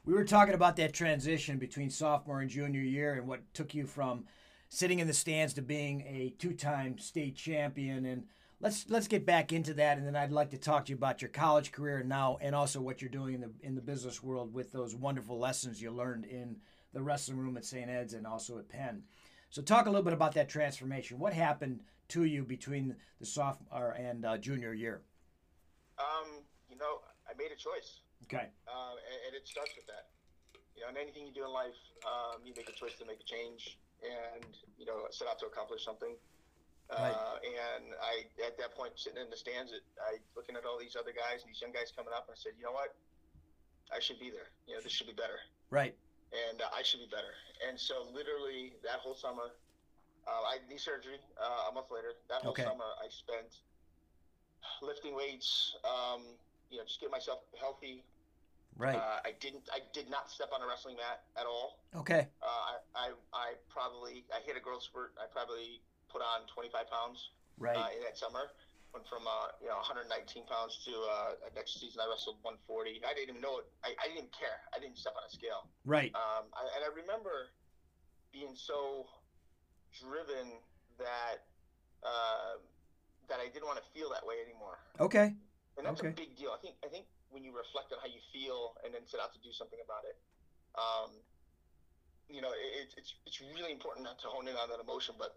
[0.06, 3.84] we were talking about that transition between sophomore and junior year and what took you
[3.84, 4.24] from
[4.70, 8.24] sitting in the stands to being a two-time state champion and
[8.60, 11.20] let's let's get back into that and then I'd like to talk to you about
[11.20, 14.54] your college career now and also what you're doing in the in the business world
[14.54, 16.56] with those wonderful lessons you learned in
[16.96, 17.90] the wrestling room at St.
[17.90, 19.02] Ed's and also at Penn.
[19.50, 21.18] So talk a little bit about that transformation.
[21.18, 25.02] What happened to you between the sophomore and uh, junior year?
[26.00, 28.00] Um, you know, I made a choice.
[28.24, 28.48] Okay.
[28.64, 30.08] Uh, and, and, it starts with that.
[30.72, 31.76] You know, in anything you do in life,
[32.08, 35.46] um, you make a choice to make a change and, you know, set out to
[35.46, 36.16] accomplish something.
[36.88, 37.12] Right.
[37.12, 39.68] Uh, and I, at that point, sitting in the stands,
[40.00, 42.40] I looking at all these other guys and these young guys coming up, and I
[42.40, 42.96] said, you know what,
[43.92, 44.48] I should be there.
[44.64, 45.36] You know, this should be better.
[45.68, 45.92] Right.
[46.32, 47.34] And uh, I should be better.
[47.66, 49.54] And so, literally, that whole summer,
[50.26, 52.18] uh, I had knee surgery uh, a month later.
[52.28, 52.64] That whole okay.
[52.64, 53.62] summer, I spent
[54.82, 56.22] lifting weights, um,
[56.70, 58.02] you know, just get myself healthy,
[58.76, 58.96] Right.
[58.96, 59.64] Uh, I didn't.
[59.72, 61.80] I did not step on a wrestling mat at all.
[61.96, 62.28] Okay.
[62.42, 65.16] Uh, I, I, I probably I hit a growth spurt.
[65.16, 65.80] I probably
[66.12, 67.30] put on 25 pounds.
[67.58, 67.76] Right.
[67.76, 68.52] Uh, in that summer,
[68.96, 70.08] went from uh, you know 119
[70.48, 73.04] pounds to uh, next season I wrestled 140.
[73.04, 73.68] I didn't even know it.
[73.84, 74.64] I, I didn't care.
[74.72, 75.68] I didn't step on a scale.
[75.84, 76.08] Right.
[76.16, 77.52] Um, I, and I remember
[78.32, 79.04] being so
[79.92, 80.56] driven
[80.96, 81.44] that
[82.00, 82.56] uh,
[83.28, 84.80] that I didn't want to feel that way anymore.
[84.96, 85.36] Okay.
[85.76, 86.16] And that's okay.
[86.16, 86.56] a big deal.
[86.56, 89.36] I think I think when you reflect on how you feel and then set out
[89.36, 90.16] to do something about it.
[90.80, 91.12] Um,
[92.32, 95.36] you know, it, it's it's really important not to hone in on that emotion, but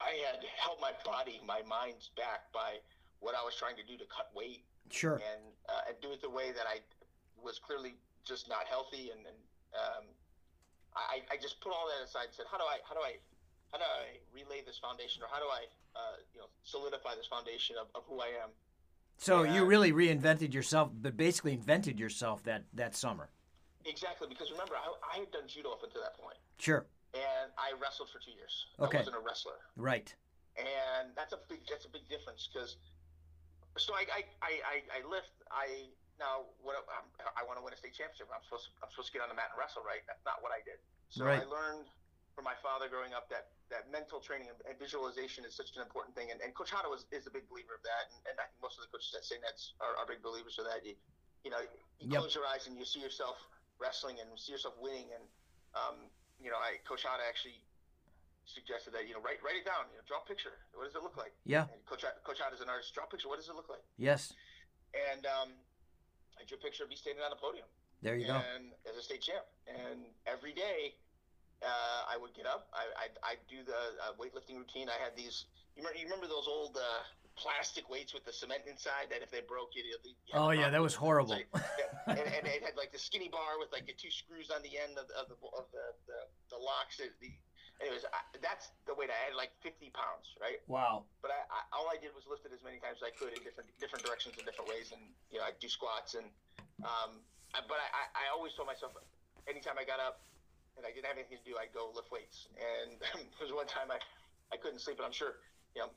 [0.00, 2.80] I had held my body, my mind's back by
[3.20, 4.64] what I was trying to do to cut weight.
[4.90, 5.20] Sure.
[5.20, 6.82] And uh, and do it the way that I
[7.38, 9.38] was clearly just not healthy, and, and
[9.76, 10.04] um,
[10.96, 13.22] I I just put all that aside and said, how do I how do I
[13.70, 17.30] how do I relay this foundation, or how do I uh, you know solidify this
[17.30, 18.50] foundation of, of who I am
[19.20, 19.54] so yeah.
[19.54, 23.28] you really reinvented yourself, but basically invented yourself that that summer.
[23.84, 26.36] Exactly, because remember, I, I had done judo up until that point.
[26.58, 26.86] Sure.
[27.14, 28.70] And I wrestled for two years.
[28.78, 28.98] Okay.
[28.98, 29.58] I wasn't a wrestler.
[29.74, 30.14] Right.
[30.54, 32.76] And that's a big that's a big difference because.
[33.78, 35.30] So I, I, I, I lift.
[35.46, 37.06] I now what I'm,
[37.38, 38.26] I want to win a state championship.
[38.34, 40.02] I'm supposed to, I'm supposed to get on the mat and wrestle, right?
[40.10, 40.82] That's not what I did.
[41.08, 41.38] So right.
[41.38, 41.86] I learned
[42.34, 46.12] from my father growing up that that mental training and visualization is such an important
[46.18, 46.34] thing.
[46.34, 48.10] And, and Coach Hatta was, is a big believer of that.
[48.10, 49.38] And, and I think most of the coaches at St.
[49.46, 50.82] Ed's are, are big believers of that.
[50.82, 50.98] You,
[51.46, 51.62] you know,
[52.02, 52.26] you yep.
[52.26, 53.38] close your eyes and you see yourself
[53.78, 55.06] wrestling and see yourself winning.
[55.14, 55.24] And,
[55.78, 55.96] um,
[56.40, 57.60] you know, I, Coach Hatta actually
[58.48, 60.56] suggested that, you know, write, write it down, you know, draw a picture.
[60.72, 61.36] What does it look like?
[61.44, 61.68] Yeah.
[61.70, 62.96] And Coach, Coach Hatta is an artist.
[62.96, 63.28] Draw a picture.
[63.28, 63.84] What does it look like?
[64.00, 64.32] Yes.
[64.90, 65.54] And um,
[66.34, 67.68] I drew a picture of me standing on the podium.
[68.02, 68.40] There you and, go.
[68.40, 69.44] And as a state champ.
[69.68, 70.98] And every day,
[71.62, 72.72] uh, I would get up.
[72.72, 74.88] I I I do the uh, weightlifting routine.
[74.88, 75.44] I had these.
[75.76, 77.04] You remember, you remember those old uh,
[77.40, 80.84] plastic weights with the cement inside that if they broke, you, you oh yeah, that
[80.84, 81.32] was horrible.
[81.32, 84.76] and, and, it had like the skinny bar with like the two screws on the
[84.76, 86.20] end of, of the of the, the,
[86.52, 87.00] the locks.
[87.00, 87.08] The,
[87.80, 90.60] anyways, I, that's the weight I had like 50 pounds, right?
[90.68, 91.08] Wow.
[91.24, 93.32] But I, I all I did was lift it as many times as I could
[93.32, 95.00] in different different directions and different ways, and
[95.32, 96.28] you know I do squats and
[96.84, 97.24] um,
[97.56, 98.92] I, but I, I always told myself
[99.48, 100.20] anytime I got up
[100.76, 102.52] and I didn't have anything to do, I'd go lift weights.
[102.56, 103.98] And there was one time I
[104.52, 105.40] I couldn't sleep, and I'm sure
[105.72, 105.90] you know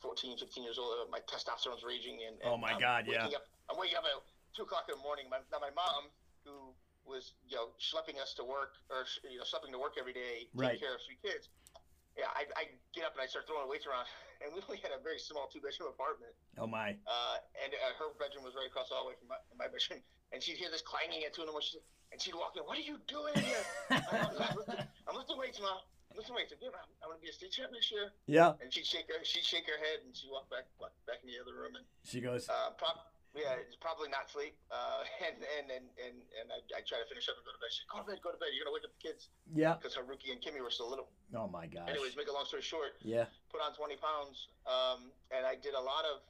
[0.00, 3.24] 14, 15 years old, my testosterone's raging, and, and oh my I'm god, yeah.
[3.24, 4.16] Up, I'm waking up at
[4.52, 5.26] two o'clock in the morning.
[5.30, 6.12] My, now my mom
[6.44, 10.14] who was you know schlepping us to work or you know schlepping to work every
[10.14, 10.78] day, taking right.
[10.78, 11.50] care of three kids.
[12.12, 14.04] Yeah, I, I get up and I start throwing weights around,
[14.44, 16.36] and we only had a very small two bedroom apartment.
[16.60, 16.92] Oh my!
[17.08, 20.44] Uh, and uh, her bedroom was right across the hallway from my, my bedroom, and
[20.44, 21.80] she'd hear this clanging at two in the morning,
[22.12, 22.62] and she'd walk in.
[22.68, 23.64] What are you doing here?
[24.12, 25.80] I'm, lifting, I'm lifting weights, mom.
[26.16, 26.52] Lifting weights.
[26.52, 26.72] I'm,
[27.02, 28.12] I'm going to be a state champ this year.
[28.26, 28.58] Yeah.
[28.60, 30.68] And she'd shake her, she'd shake her head, and she'd walk back,
[31.06, 32.48] back in the other room, and she goes.
[32.48, 32.74] Uh,
[33.32, 34.52] yeah, it's probably not sleep.
[34.68, 37.60] Uh, and and and and, and I, I try to finish up and go to
[37.60, 37.72] bed.
[37.72, 38.52] She said, "Go to bed, go to bed.
[38.52, 39.80] You're gonna wake up the kids." Yeah.
[39.80, 41.08] Because Haruki and Kimmy were still little.
[41.32, 41.88] Oh my gosh.
[41.88, 43.00] Anyways, make a long story short.
[43.00, 43.24] Yeah.
[43.48, 46.20] Put on 20 pounds, um, and I did a lot of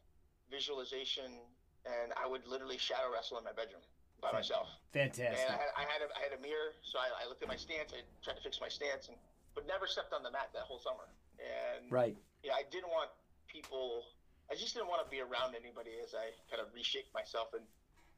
[0.47, 1.43] visualization,
[1.83, 3.83] and I would literally shadow wrestle in my bedroom
[4.23, 4.71] by myself.
[4.95, 5.35] Fantastic.
[5.35, 7.51] And I had, I had, a, I had a mirror, so I, I looked at
[7.51, 7.91] my stance.
[7.91, 9.19] I tried to fix my stance, and
[9.55, 11.09] but never stepped on the mat that whole summer.
[11.39, 12.17] And right.
[12.43, 13.11] Yeah, I didn't want
[13.47, 14.05] people
[14.53, 17.57] I just didn't want to be around anybody as I kind of reshape myself.
[17.57, 17.65] And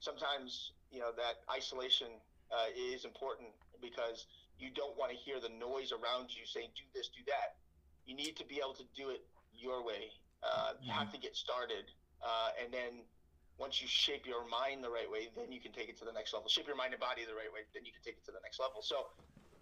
[0.03, 2.11] sometimes, you know, that isolation
[2.51, 4.27] uh, is important because
[4.59, 7.63] you don't want to hear the noise around you saying, do this, do that.
[8.03, 9.23] You need to be able to do it
[9.55, 10.11] your way.
[10.43, 11.87] Uh, you have to get started.
[12.19, 13.07] Uh, and then
[13.55, 16.13] once you shape your mind the right way, then you can take it to the
[16.13, 16.51] next level.
[16.51, 18.43] Shape your mind and body the right way, then you can take it to the
[18.43, 18.83] next level.
[18.83, 19.15] So,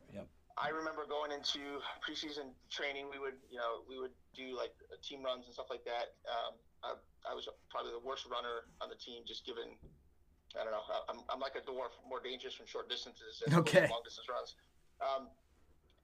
[0.09, 0.25] yep.
[0.59, 3.09] I remember going into preseason training.
[3.09, 6.17] We would, you know, we would do like team runs and stuff like that.
[6.29, 6.91] Um, I,
[7.29, 9.79] I, was probably the worst runner on the team, just given.
[10.53, 10.85] I don't know.
[11.09, 13.89] I'm, I'm like a dwarf, more dangerous from short distances than okay.
[13.89, 14.53] long distance runs.
[15.01, 15.33] Um,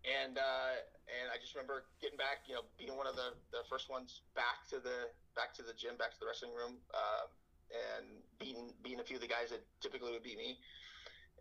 [0.06, 0.74] and uh,
[1.10, 4.22] and I just remember getting back, you know, being one of the, the first ones
[4.32, 7.28] back to the back to the gym, back to the wrestling room, uh,
[7.74, 8.06] and
[8.38, 10.56] beating beating a few of the guys that typically would beat me.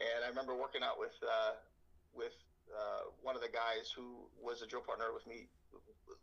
[0.01, 1.61] And I remember working out with uh,
[2.17, 2.35] with
[2.71, 5.47] uh, one of the guys who was a drill partner with me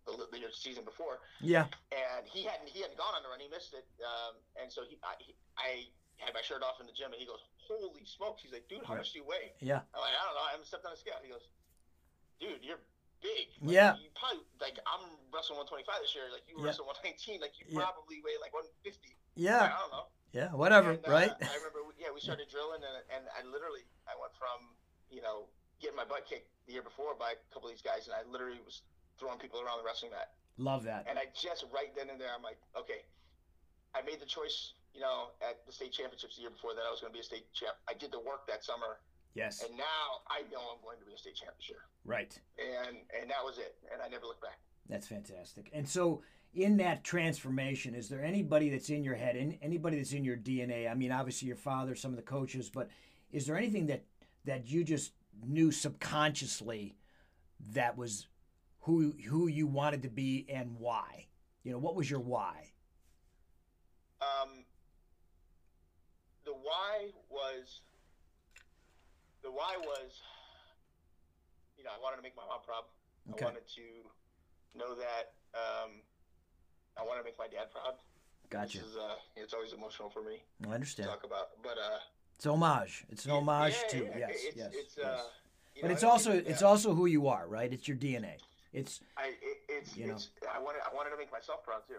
[0.07, 1.21] the, the season before.
[1.41, 1.69] Yeah.
[1.93, 3.41] And he hadn't he hadn't gone on the run.
[3.41, 3.87] He missed it.
[4.01, 5.71] Um, and so he I, he, I
[6.23, 8.85] had my shirt off in the gym, and he goes, "Holy smokes!" He's like, "Dude,
[8.87, 9.83] how much do you weigh?" Yeah.
[9.93, 10.47] I'm like, "I don't know.
[10.47, 11.45] I haven't stepped on a scale." He goes,
[12.39, 12.81] "Dude, you're
[13.25, 13.49] big.
[13.65, 13.97] Like, yeah.
[13.97, 16.29] You probably like I'm wrestling 125 this year.
[16.29, 16.69] Like you yeah.
[16.69, 17.41] wrestle 119.
[17.41, 17.81] Like you yeah.
[17.81, 19.17] probably weigh like 150.
[19.35, 19.65] Yeah.
[19.65, 20.07] Like, I don't know.
[20.37, 20.51] Yeah.
[20.53, 21.01] Whatever.
[21.01, 21.33] And, right.
[21.33, 21.81] Uh, I remember.
[21.97, 24.77] Yeah, we started drilling, and and I literally I went from
[25.09, 25.49] you know
[25.81, 28.25] getting my butt kicked the year before by a couple of these guys, and I
[28.31, 28.83] literally was
[29.19, 30.35] throwing people around the wrestling mat.
[30.57, 31.07] Love that.
[31.09, 33.07] And I just right then and there, I'm like, okay,
[33.95, 36.91] I made the choice, you know, at the state championships the year before that I
[36.91, 37.75] was going to be a state champ.
[37.89, 39.03] I did the work that summer.
[39.35, 39.63] Yes.
[39.67, 41.91] And now I know I'm going to be a state champ this year.
[42.05, 42.39] Right.
[42.59, 43.75] And and that was it.
[43.93, 44.59] And I never looked back.
[44.89, 45.71] That's fantastic.
[45.73, 46.23] And so,
[46.55, 50.91] in that transformation, is there anybody that's in your head, anybody that's in your DNA?
[50.91, 52.89] I mean, obviously your father, some of the coaches, but
[53.33, 54.05] is there anything that
[54.45, 56.97] that you just knew subconsciously
[57.73, 58.29] that was
[58.81, 61.27] who who you wanted to be and why?
[61.63, 62.73] You know, what was your why?
[64.21, 64.65] Um,
[66.45, 67.81] the why was
[69.43, 70.23] the why was
[71.77, 72.85] you know I wanted to make my mom proud.
[73.33, 73.45] Okay.
[73.45, 76.03] I wanted to know that um,
[76.99, 77.95] I wanted to make my dad proud.
[78.51, 78.79] Gotcha.
[78.79, 80.43] Is uh, it's always emotional for me.
[80.69, 81.09] I understand.
[81.09, 81.99] To talk about, but uh,
[82.37, 83.05] it's homage.
[83.11, 85.07] It's an homage yeah, to yeah, yes, it's, yes, it's, yes.
[85.07, 85.23] Uh,
[85.81, 87.73] but know, it's also it, it's also who you are, right?
[87.73, 88.35] It's your DNA.
[88.73, 90.15] It's I it, it's you know.
[90.15, 91.95] it's I wanted I wanted to make myself proud too.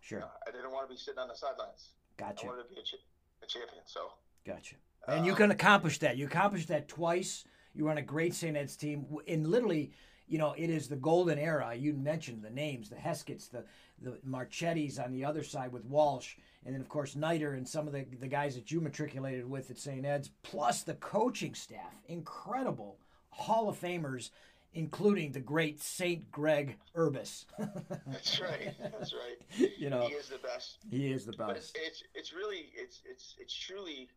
[0.00, 0.22] sure.
[0.22, 1.90] Uh, I didn't want to be sitting on the sidelines.
[2.16, 2.46] Gotcha.
[2.46, 3.02] I wanted to be a, ch-
[3.42, 3.82] a champion.
[3.86, 4.10] So
[4.46, 4.76] Gotcha.
[5.08, 6.16] And you can accomplish that.
[6.16, 7.44] You accomplished that twice.
[7.74, 8.56] You were on a great St.
[8.56, 9.06] Ed's team.
[9.26, 9.92] And literally,
[10.28, 11.74] you know, it is the golden era.
[11.74, 13.64] You mentioned the names, the Hesketts, the,
[14.00, 16.36] the Marchettis on the other side with Walsh.
[16.64, 19.70] And then, of course, Niter and some of the, the guys that you matriculated with
[19.70, 20.04] at St.
[20.04, 21.94] Ed's, plus the coaching staff.
[22.08, 22.98] Incredible
[23.30, 24.30] Hall of Famers,
[24.74, 26.30] including the great St.
[26.30, 27.46] Greg Urbas.
[28.06, 28.74] That's right.
[28.80, 29.70] That's right.
[29.78, 30.78] you know, he is the best.
[30.90, 31.76] He is the But best.
[31.76, 34.08] it's, it's it's really it's it's it's truly,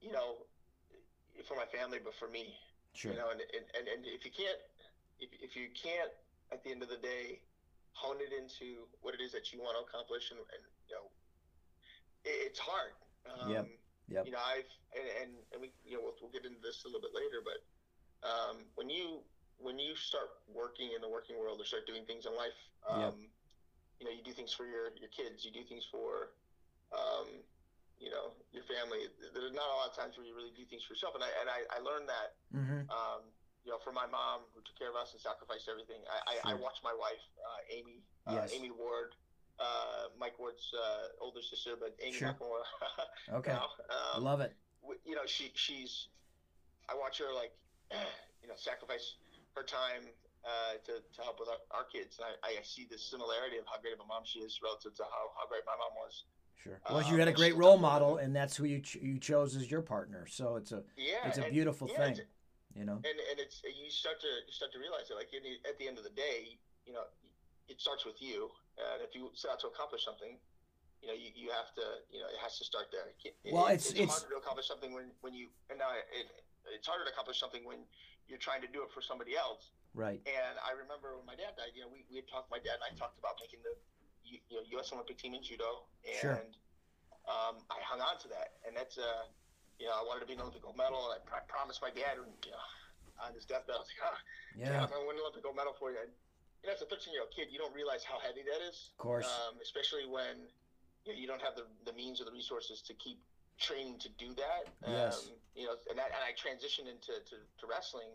[0.00, 0.36] you know,
[1.46, 2.54] for my family, but for me,
[2.94, 3.12] Sure.
[3.12, 4.58] you know, and and, and, and if you can't
[5.20, 6.10] if, if you can't
[6.52, 7.40] at the end of the day
[7.92, 11.10] hone it into what it is that you want to accomplish and, and you know
[12.24, 12.94] it, it's hard
[13.26, 13.68] um, Yep.
[14.08, 14.26] Yep.
[14.26, 16.88] you know i've and, and, and we you know we'll, we'll get into this a
[16.88, 17.60] little bit later but
[18.26, 19.22] um, when you
[19.58, 22.56] when you start working in the working world or start doing things in life
[22.88, 23.14] um, Yep.
[24.00, 26.34] you know you do things for your your kids you do things for
[26.92, 27.42] um,
[27.98, 30.84] you know your family there's not a lot of times where you really do things
[30.84, 32.88] for yourself and i and i, I learned that Mm-hmm.
[32.90, 33.32] um,
[33.64, 36.00] you know, for my mom who took care of us and sacrificed everything.
[36.08, 36.18] I.
[36.28, 38.46] I, I watched my wife, uh, Amy, uh.
[38.54, 39.14] Amy Ward,
[39.60, 42.36] uh, Mike Ward's uh, older sister, but Amy sure.
[42.40, 42.62] more.
[43.38, 43.68] okay, now,
[44.14, 44.54] um, love it.
[45.04, 46.08] You know, she she's.
[46.88, 47.52] I watch her like,
[48.42, 49.16] you know, sacrifice
[49.54, 50.08] her time
[50.44, 52.16] uh, to, to help with our, our kids.
[52.16, 54.94] And I, I see this similarity of how great of a mom she is relative
[54.96, 56.24] to how, how great my mom was.
[56.62, 56.80] Sure.
[56.88, 59.54] Well, um, you had a great role model, and that's who you ch- you chose
[59.54, 60.26] as your partner.
[60.26, 62.24] So it's a yeah, it's a beautiful yeah, thing
[62.78, 63.02] you know.
[63.02, 65.98] And and it's you start to you start to realize that like at the end
[65.98, 67.04] of the day, you know,
[67.66, 70.38] it starts with you, and if you set out to accomplish something,
[71.02, 73.06] you know, you, you have to, you know, it has to start there.
[73.22, 76.26] It, well, it's, it's, it's harder to accomplish something when, when you, and now it,
[76.74, 77.86] it's harder to accomplish something when
[78.26, 79.70] you're trying to do it for somebody else.
[79.94, 80.20] Right.
[80.26, 82.82] And I remember when my dad died, you know, we, we had talked, my dad
[82.82, 83.72] and I talked about making the,
[84.26, 84.90] you know, U.S.
[84.92, 85.86] Olympic team in judo.
[86.04, 86.42] And sure.
[87.30, 88.58] um, I hung on to that.
[88.66, 89.30] And that's, uh,
[89.78, 90.98] you know, I wanted to be an Olympic gold medal.
[91.10, 92.66] And I pr- promised my dad, you know,
[93.22, 93.78] on his deathbed.
[93.78, 94.18] I was like, oh,
[94.58, 96.02] yeah, I'm going to win an Olympic gold medal for you.
[96.02, 96.10] And,
[96.62, 98.90] you know, as a 13 year old kid, you don't realize how heavy that is.
[98.98, 99.30] Of course.
[99.30, 100.50] Um, especially when
[101.06, 103.22] you, know, you don't have the, the means or the resources to keep
[103.58, 104.70] training to do that.
[104.82, 105.30] Yes.
[105.30, 108.10] Um, you know, and, that, and I transitioned into to, to wrestling.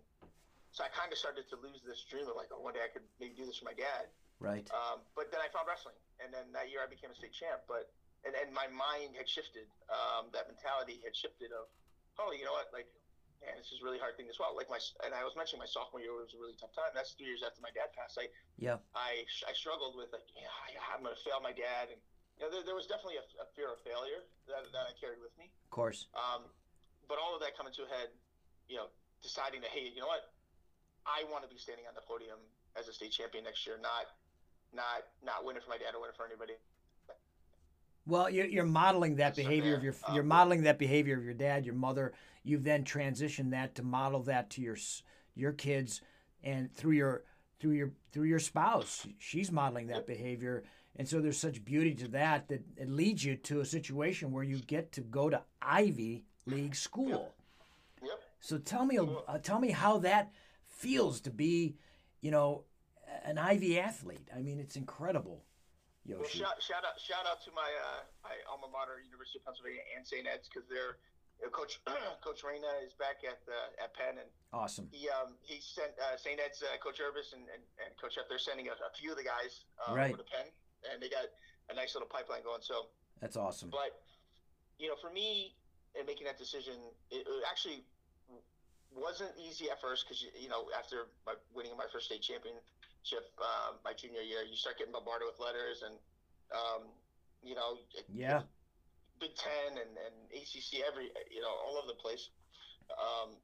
[0.76, 2.90] So I kind of started to lose this dream of like, oh, one day I
[2.90, 4.10] could maybe do this for my dad.
[4.42, 4.66] Right.
[4.74, 7.64] Um, but then I found wrestling, and then that year I became a state champ.
[7.70, 9.68] But and, and my mind had shifted.
[9.92, 11.68] Um, that mentality had shifted of,
[12.18, 12.88] oh, you know what, like
[13.44, 14.56] man, this is a really hard thing as well.
[14.56, 16.96] Like my, and I was mentioning my sophomore year was a really tough time.
[16.96, 18.16] That's three years after my dad passed.
[18.16, 20.48] I, yeah, I, I struggled with like, yeah,
[20.96, 21.92] I'm going to fail my dad.
[21.92, 22.00] And,
[22.40, 25.20] you know, there, there was definitely a, a, fear of failure that, that I carried
[25.20, 25.52] with me.
[25.52, 26.08] Of course.
[26.16, 26.48] Um,
[27.12, 28.10] but all of that coming to a head,
[28.72, 28.88] you know,
[29.20, 30.32] deciding that, hey, you know what?
[31.04, 32.40] I want to be standing on the podium
[32.80, 34.08] as a state champion next year, not,
[34.72, 36.56] not, not winning for my dad or winning for anybody
[38.06, 41.34] well, you're, you're modeling that behavior of your you're um, modeling that behavior of your
[41.34, 42.14] dad, your mother.
[42.44, 44.78] You've then transitioned that to model that to your
[45.36, 46.02] your kids,
[46.44, 47.24] and through your
[47.60, 50.64] through your through your spouse, she's modeling that behavior,
[50.98, 54.44] and so there's such beauty to that that it leads you to a situation where
[54.44, 57.10] you get to go to Ivy League school.
[57.10, 57.36] Yep.
[58.04, 58.20] yep.
[58.42, 60.34] So tell me, uh, tell me how that
[60.68, 61.78] feels to be,
[62.20, 62.66] you know,
[63.24, 64.28] an Ivy athlete.
[64.36, 65.46] I mean, it's incredible.
[66.04, 66.44] Yoshi.
[66.44, 69.84] Well, shout, shout out shout out to my uh, my alma mater, University of Pennsylvania,
[69.96, 70.28] and St.
[70.28, 71.00] Ed's, because they're
[71.40, 71.80] you know, Coach
[72.26, 74.92] Coach Reina is back at the at Penn, and awesome.
[74.92, 76.36] He um he sent uh, St.
[76.40, 78.28] Ed's uh, Coach Urbas and, and, and Coach F.
[78.28, 80.12] They're sending a, a few of the guys uh, right.
[80.12, 80.52] over to Penn,
[80.92, 81.32] and they got
[81.72, 82.62] a nice little pipeline going.
[82.62, 82.92] So
[83.24, 83.72] that's awesome.
[83.72, 84.04] But
[84.76, 85.56] you know, for me,
[85.96, 86.76] in making that decision,
[87.16, 87.88] it, it actually
[88.94, 92.56] wasn't easy at first because you know after my, winning my first state champion
[93.04, 95.96] championship uh, my junior year, you start getting bombarded with letters and,
[96.56, 96.88] um,
[97.44, 98.48] you know, yeah,
[99.20, 102.32] Big Ten and, and ACC, every you know, all over the place.
[102.96, 103.36] Um,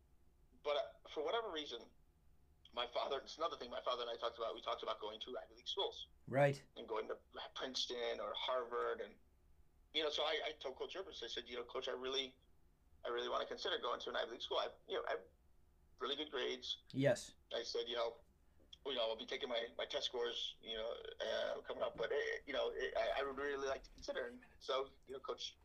[0.63, 1.79] but for whatever reason,
[2.71, 3.19] my father.
[3.23, 4.55] It's another thing my father and I talked about.
[4.55, 7.19] We talked about going to Ivy League schools, right, and going to
[7.55, 9.11] Princeton or Harvard, and
[9.91, 10.11] you know.
[10.13, 12.31] So I, I told Coach Urbas, I said, you know, Coach, I really,
[13.03, 14.61] I really want to consider going to an Ivy League school.
[14.63, 15.25] I, you know, I have
[15.99, 16.79] really good grades.
[16.93, 17.35] Yes.
[17.51, 18.15] I said, you know,
[18.85, 20.89] you know, I'll be taking my, my test scores, you know,
[21.19, 21.95] uh, coming up.
[21.97, 24.31] But, it, eh, you know, it, I, I, would really like to consider.
[24.31, 25.55] And so, you know, Coach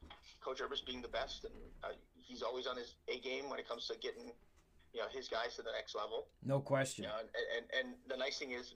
[0.42, 3.68] Coach Urbas being the best, and uh, he's always on his A game when it
[3.68, 4.34] comes to getting,
[4.92, 6.28] you know, his guys to the next level.
[6.44, 7.04] No question.
[7.04, 8.74] You know, and, and, and the nice thing is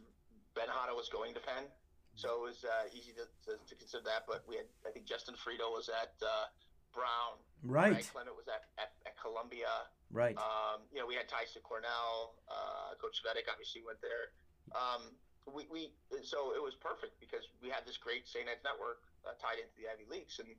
[0.54, 1.68] Ben Hatta was going to Penn,
[2.14, 4.24] so it was uh, easy to, to, to, consider that.
[4.26, 6.48] But we had, I think Justin Frito was at uh,
[6.94, 7.36] Brown.
[7.62, 8.06] Right.
[8.10, 9.90] Clement was at, at Columbia.
[10.08, 10.36] Right.
[10.38, 12.40] Um, you know, we had ties to Cornell.
[12.48, 14.32] Uh, Coach Vedic obviously went there.
[14.72, 15.12] Um,
[15.54, 15.92] we, we
[16.24, 18.44] so it was perfect because we had this great St.
[18.44, 20.52] Ed's network uh, tied into the Ivy Leagues, and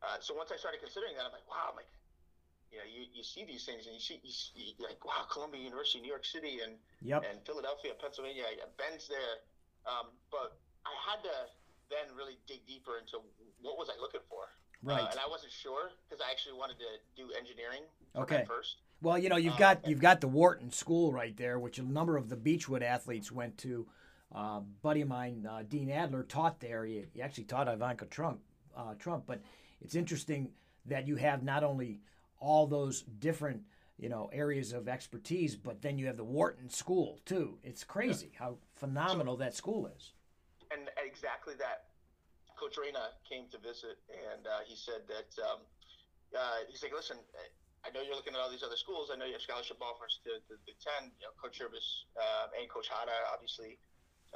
[0.00, 1.92] uh, so once I started considering that, I'm like, wow, I'm like,
[2.72, 5.60] you know, you, you see these things and you see you see like, wow, Columbia
[5.60, 7.26] University, New York City, and yep.
[7.26, 8.48] and Philadelphia, Pennsylvania,
[8.80, 9.44] Ben's there,
[9.84, 11.36] um, but I had to
[11.90, 13.20] then really dig deeper into
[13.60, 14.48] what was I looking for.
[14.80, 15.04] Right.
[15.04, 17.84] Uh, and I wasn't sure because I actually wanted to do engineering
[18.16, 18.44] okay.
[18.46, 18.76] first.
[19.02, 21.82] Well, you know, you've got uh, you've got the Wharton School right there, which a
[21.82, 23.86] number of the Beachwood athletes went to.
[24.32, 26.84] Uh, buddy of mine, uh, Dean Adler, taught there.
[26.84, 28.40] He, he actually taught Ivanka Trump.
[28.76, 29.40] Uh, Trump, but
[29.80, 30.52] it's interesting
[30.86, 32.00] that you have not only
[32.38, 33.62] all those different
[33.98, 37.58] you know areas of expertise, but then you have the Wharton School too.
[37.62, 40.12] It's crazy how phenomenal so, that school is.
[40.70, 41.84] And exactly that.
[42.56, 45.60] Coach Reina came to visit, and uh, he said that um,
[46.36, 47.16] uh, he's like, listen,
[47.84, 49.08] I know you're looking at all these other schools.
[49.08, 51.08] I know you have scholarship offers to, the Big Ten.
[51.16, 53.80] You know, Coach Urbas uh, and Coach Hatta obviously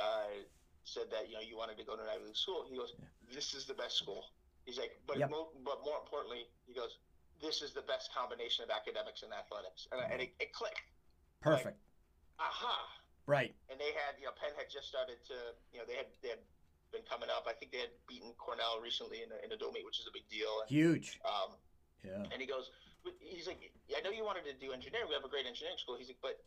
[0.01, 0.33] uh,
[0.85, 2.65] said that you know you wanted to go to an Ivy League school.
[2.65, 2.97] He goes,
[3.29, 4.33] "This is the best school."
[4.65, 5.29] He's like, "But yep.
[5.29, 6.97] mo- but more importantly, he goes,
[7.43, 10.81] this is the best combination of academics and athletics," and, and it, it, clicked.
[11.45, 11.77] Perfect.
[12.41, 12.77] Like, aha.
[13.29, 13.53] Right.
[13.69, 15.37] And they had, you know, Penn had just started to,
[15.73, 16.41] you know, they had they had
[16.93, 17.45] been coming up.
[17.45, 20.09] I think they had beaten Cornell recently in a, in a dual meet, which is
[20.09, 20.49] a big deal.
[20.65, 21.21] And, Huge.
[21.25, 21.57] um,
[22.05, 22.25] Yeah.
[22.33, 22.73] and he goes,
[23.21, 23.61] he's like,
[23.93, 25.09] I know you wanted to do engineering.
[25.09, 25.97] We have a great engineering school.
[26.01, 26.41] He's like, but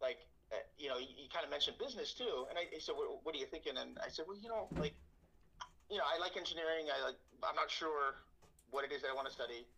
[0.00, 2.48] like, uh, you know, you, you kind of mentioned business too.
[2.48, 3.76] And I he said, what, what are you thinking?
[3.76, 4.96] And I said, well, you know, like,
[5.92, 6.88] you know, I like engineering.
[6.88, 8.24] I like, I'm not sure
[8.72, 9.68] what it is that I want to study.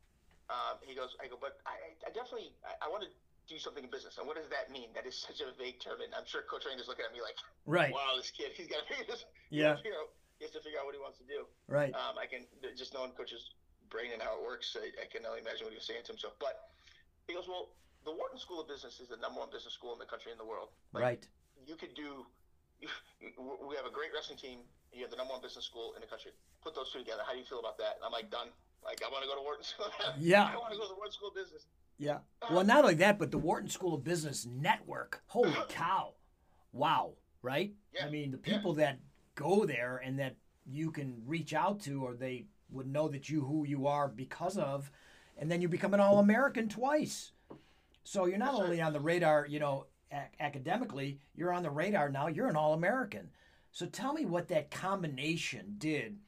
[0.51, 3.11] Um, he goes, I go, but I, I definitely, I, I want to
[3.47, 4.19] do something in business.
[4.19, 4.91] And what does that mean?
[4.95, 6.03] That is such a vague term.
[6.03, 7.91] And I'm sure Coach Rain is looking at me like, Right.
[7.91, 9.27] wow, this kid, he's got to figure this.
[9.51, 9.79] Yeah.
[9.87, 10.07] You know,
[10.39, 11.45] he has to figure out what he wants to do.
[11.69, 11.93] Right.
[11.93, 13.53] Um, I can just knowing Coach's
[13.91, 14.77] brain and how it works.
[14.79, 16.35] I, I can only imagine what he was saying to himself.
[16.39, 16.71] But
[17.27, 17.75] he goes, well,
[18.07, 20.41] the Wharton School of Business is the number one business school in the country and
[20.41, 20.71] the world.
[20.95, 21.25] Like, Right.
[21.67, 22.25] You could do.
[23.21, 24.61] We have a great wrestling team.
[24.93, 26.33] You have the number one business school in the country.
[26.65, 27.23] Put those two together.
[27.27, 27.97] How do you feel about that?
[28.01, 28.49] And I'm like, done.
[28.83, 29.87] Like, I want to go to Wharton School.
[30.19, 30.45] Yeah.
[30.55, 31.67] I want to go to the Wharton School of Business.
[31.99, 32.19] Yeah.
[32.51, 35.23] Well, not only that, but the Wharton School of Business Network.
[35.27, 36.15] Holy cow.
[36.73, 37.13] Wow.
[37.43, 37.75] Right?
[37.95, 38.07] Yeah.
[38.07, 38.57] I mean, the Yeah.
[38.57, 38.99] people that
[39.35, 40.37] go there and that
[40.67, 44.59] you can reach out to or they would know that you who you are because
[44.59, 44.91] of
[45.39, 47.33] and then you become an all-American twice.
[48.05, 52.11] So you're not only on the radar, you know, ac- academically, you're on the radar
[52.11, 52.27] now.
[52.27, 53.31] You're an all-American.
[53.73, 56.19] So tell me what that combination did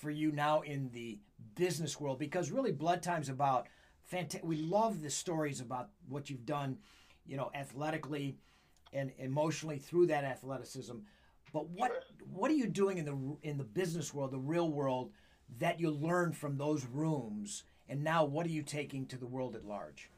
[0.00, 1.18] for you now in the
[1.54, 3.66] business world because really blood time's about
[4.04, 6.78] fantastic we love the stories about what you've done
[7.26, 8.38] you know athletically
[8.92, 10.96] and emotionally through that athleticism
[11.52, 11.92] but what
[12.32, 15.10] what are you doing in the in the business world the real world
[15.58, 19.54] that you learned from those rooms and now what are you taking to the world
[19.56, 20.10] at large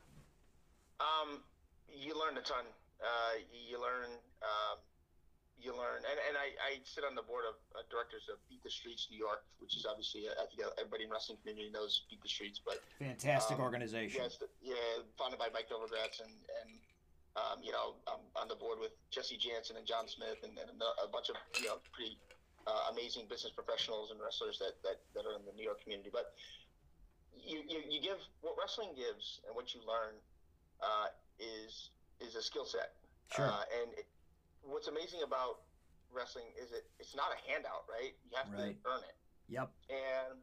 [1.01, 1.41] Um,
[1.89, 2.65] you learn a ton.
[3.03, 4.11] Uh, you learn.
[4.43, 4.79] Um,
[5.63, 8.63] you learn, and, and I, I sit on the board of uh, directors of Beat
[8.67, 12.03] the Streets New York, which is obviously uh, I think everybody in wrestling community knows
[12.11, 16.71] Beat the Streets, but fantastic Um, organization yeah, yeah, founded by Mike Novogratz, and and
[17.39, 20.67] um, you know I'm on the board with Jesse Jantzen and John Smith, and, and
[20.83, 22.19] a bunch of you know pretty
[22.67, 26.11] uh, amazing business professionals and wrestlers that, that, that are in the New York community.
[26.13, 26.35] But
[27.35, 30.15] you, you, you give what wrestling gives and what you learn
[30.83, 31.07] uh,
[31.39, 31.91] is
[32.21, 32.95] is a skill set.
[33.35, 33.47] Sure.
[33.47, 34.07] Uh, and it,
[34.63, 35.63] what's amazing about
[36.13, 38.15] wrestling is it it's not a handout, right?
[38.23, 38.77] You have Right.
[38.83, 39.17] to earn it.
[39.49, 40.39] yep And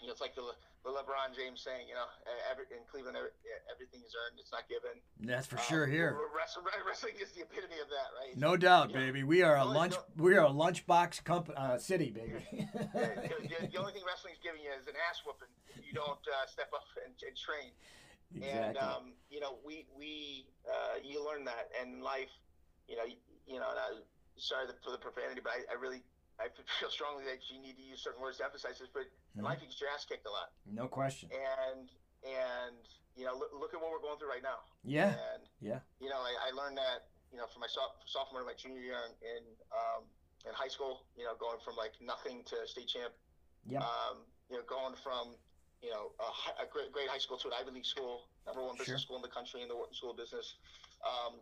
[0.00, 0.42] you know, it's like the,
[0.84, 2.04] the LeBron James saying, you know,
[2.50, 3.32] every, in Cleveland, every,
[3.72, 5.00] everything is earned; it's not given.
[5.24, 8.36] that's for Um, sure here Wrestling, wrestling is the epitome of that, right?
[8.36, 9.00] no doubt Yeah.
[9.08, 10.24] baby we are a lunch no.
[10.24, 14.70] we are a lunchbox company uh, city baby the, the, only thing wrestling's giving you
[14.76, 15.48] is an ass whooping.
[15.72, 17.72] if You don't uh, step up and, and train.
[18.34, 18.42] And
[18.76, 22.32] exactly um, you know, we we uh, you learn that, and in life,
[22.88, 23.16] you know, you,
[23.46, 23.70] you know.
[23.70, 24.02] And
[24.36, 26.02] sorry for the profanity, but I, I really
[26.40, 26.48] I
[26.80, 28.88] feel strongly that you need to use certain words to emphasize this.
[28.92, 29.44] But in Mhm.
[29.44, 31.90] life, you get your ass kicked a lot, no question and
[32.24, 32.76] and
[33.16, 34.58] you know, look, look at what we're going through right now.
[34.82, 38.40] yeah And yeah you know, I, I learned that you know from my soph- sophomore
[38.42, 40.02] to my junior year in in, um,
[40.46, 41.06] in high school.
[41.16, 43.14] You know, going from like nothing to state champ.
[43.66, 43.80] Yep.
[43.82, 45.36] Um, you know, going from
[45.82, 48.76] you know a, a great, great high school to an Ivy League school, number one
[48.76, 49.04] business Sure.
[49.14, 50.56] school in the country in the Wharton School of Business.
[51.04, 51.40] Um,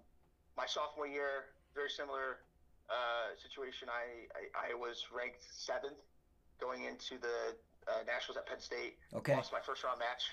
[0.57, 2.45] my sophomore year, very similar
[2.93, 3.88] uh, situation.
[3.88, 5.97] I, I I was ranked seventh
[6.61, 7.57] going into the
[7.88, 9.01] uh, nationals at Penn State.
[9.16, 10.28] okay Lost my first round match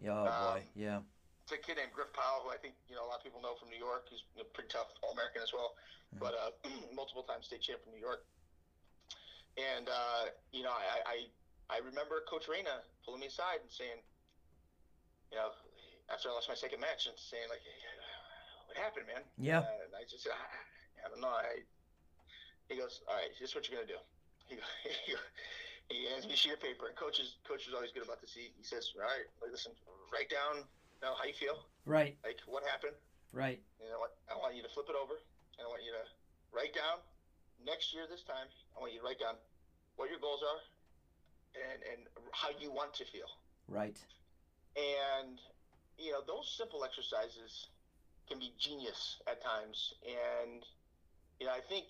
[0.00, 0.98] yeah oh boy Um, yeah
[1.44, 3.40] it's a kid named Griff Powell, who I think you know a lot of people
[3.40, 4.04] know from New York.
[4.12, 5.76] He's know, pretty tough, All American as well,
[6.12, 6.20] Mhm.
[6.20, 6.50] but uh,
[7.00, 8.20] multiple time state champ from New York.
[9.56, 11.16] And uh, you know, I, I
[11.72, 13.98] I remember Coach Reina pulling me aside and saying,
[15.32, 15.50] you know,
[16.12, 17.80] after I lost my second match, and saying like, hey,
[18.68, 19.60] "What happened, man?" Yeah.
[19.64, 20.44] Uh, and I just said, I,
[21.04, 21.32] I don't know.
[21.32, 21.64] I,
[22.68, 24.00] he goes, "All right, here's what you're gonna do."
[24.46, 24.56] He,
[25.06, 25.16] he,
[25.88, 28.20] he hands me a sheet of paper, and coach is coach is always good about
[28.20, 28.32] this.
[28.32, 29.72] He, he says, "All right, listen,
[30.12, 30.64] write down
[31.02, 32.96] know, how you feel, right like what happened.
[33.32, 34.18] right You know what?
[34.26, 36.04] I want you to flip it over, and I want you to
[36.50, 37.02] write down
[37.62, 38.50] next year this time.
[38.74, 39.38] I want you to write down
[39.96, 40.62] what your goals are,
[41.54, 42.00] and and
[42.32, 43.30] how you want to feel.
[43.68, 43.98] right
[44.74, 45.38] And
[45.98, 47.70] you know those simple exercises
[48.26, 49.94] can be genius at times.
[50.02, 50.66] And
[51.38, 51.86] you know I think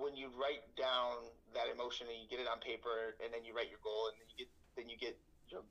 [0.00, 3.52] when you write down that emotion and you get it on paper, and then you
[3.52, 5.14] write your goal, and then you get then you get
[5.52, 5.64] you know,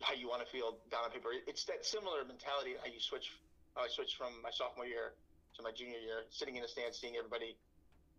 [0.00, 1.34] how you want to feel down on paper.
[1.50, 3.34] It's that similar mentality how you switch.
[3.74, 5.14] How I switched from my sophomore year
[5.58, 7.54] to my junior year, sitting in the stands, seeing everybody,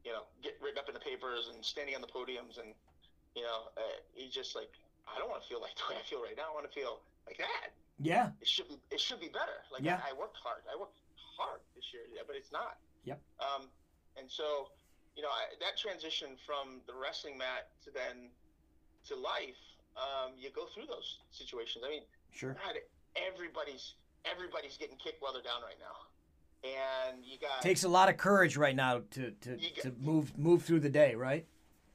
[0.03, 2.75] you know, get written up in the papers and standing on the podiums, and
[3.35, 4.71] you know, uh, it's just like
[5.07, 6.51] I don't want to feel like the way I feel right now.
[6.51, 7.71] I want to feel like that.
[7.99, 8.79] yeah It should be.
[8.91, 9.63] It should be better.
[9.71, 10.03] Like Yeah.
[10.03, 10.67] I, I worked hard.
[10.67, 10.99] I worked
[11.37, 12.77] hard this year, but it's not.
[13.05, 13.19] Yep.
[13.39, 13.63] Um,
[14.17, 14.69] and so,
[15.15, 18.29] you know, I, that transition from the wrestling mat to then
[19.07, 19.59] to life,
[19.97, 21.83] um, you go through those situations.
[21.85, 22.75] I mean, sure God,
[23.15, 25.97] everybody's everybody's getting kicked while they're down right now.
[26.63, 30.37] and you got takes a lot of courage right now to to, You to move
[30.37, 31.45] move through the day, right?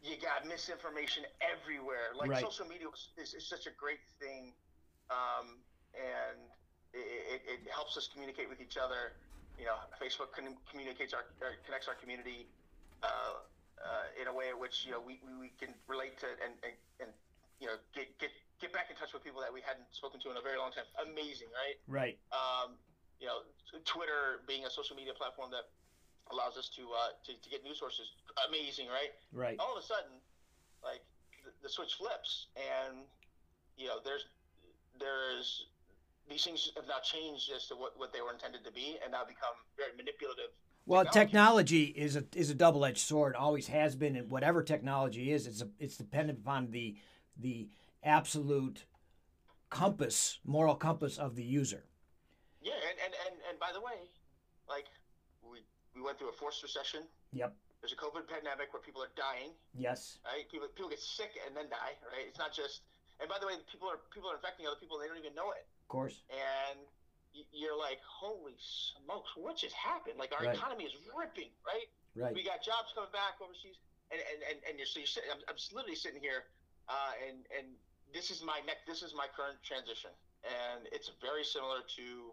[0.03, 2.14] you got misinformation everywhere.
[2.14, 2.45] Like Right.
[2.45, 2.87] social media
[3.19, 4.53] is, is such a great thing,
[5.11, 5.59] um,
[5.99, 6.39] and
[6.95, 9.14] it, it, it helps us communicate with each other.
[9.59, 10.31] You know, Facebook
[10.71, 11.25] communicates our
[11.64, 12.47] connects our community
[13.03, 13.42] uh,
[13.82, 16.55] uh, in a way in which you know we, we, we can relate to and,
[16.64, 17.11] and, and
[17.61, 18.30] you know get, get
[18.61, 20.72] get back in touch with people that we hadn't spoken to in a very long
[20.72, 20.88] time.
[21.05, 21.76] Amazing, right?
[21.88, 22.16] Right.
[22.32, 22.76] um,
[23.20, 23.44] you know,
[23.84, 25.72] Twitter being a social media platform that
[26.32, 28.12] allows us to, uh, to to get news sources,
[28.49, 29.14] amazing, right?
[29.32, 29.57] Right.
[29.59, 30.20] All of a sudden,
[30.84, 31.01] like
[31.44, 33.05] the, the switch flips, and
[33.76, 34.26] you know, there's
[35.01, 35.68] there's
[36.28, 39.12] these things have now changed as to what, what they were intended to be, and
[39.12, 40.51] now become very manipulative.
[40.87, 41.26] Well, technology.
[41.26, 43.34] technology is a is a double edged sword.
[43.34, 46.97] Always has been, and whatever technology is, it's a, it's dependent upon the
[47.37, 47.68] the
[48.05, 48.84] absolute
[49.68, 51.84] compass, moral compass of the user.
[52.62, 54.07] Yeah, and, and, and, and by the way,
[54.68, 54.87] like
[55.43, 55.59] we
[55.95, 57.03] we went through a forced recession.
[57.32, 57.55] Yep.
[57.82, 59.51] There's a COVID pandemic where people are dying.
[59.74, 60.18] Yes.
[60.24, 60.49] right?
[60.51, 62.26] People people get sick and then die, right?
[62.28, 62.82] It's not just.
[63.18, 65.34] And by the way, people are people are infecting other people and they don't even
[65.34, 65.66] know it.
[65.82, 66.22] Of course.
[66.30, 66.78] And
[67.53, 70.16] you're like, holy smokes, what just happened?
[70.18, 70.57] Like our Right.
[70.57, 71.89] economy is ripping, right?
[72.14, 72.34] Right.
[72.34, 73.76] We got jobs coming back overseas,
[74.11, 75.30] and and and, and you're so you're sitting.
[75.30, 76.49] I'm, I'm literally sitting here,
[76.89, 77.76] uh, and and
[78.12, 78.87] this is my neck.
[78.87, 80.11] This is my current transition,
[80.45, 82.32] and it's very similar to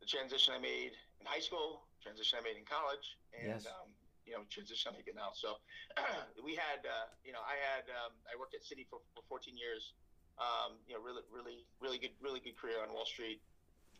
[0.00, 3.66] the transition I made in high school, transition I made in college, and Yes.
[3.66, 3.88] um,
[4.26, 5.32] you know, transition I'm making now.
[5.36, 5.60] So
[6.44, 9.52] we had, uh, you know, I had, um, I worked at Citi for, for 14
[9.56, 9.92] years.
[10.40, 13.38] Um, you know, really, really, really good, really good career on Wall Street,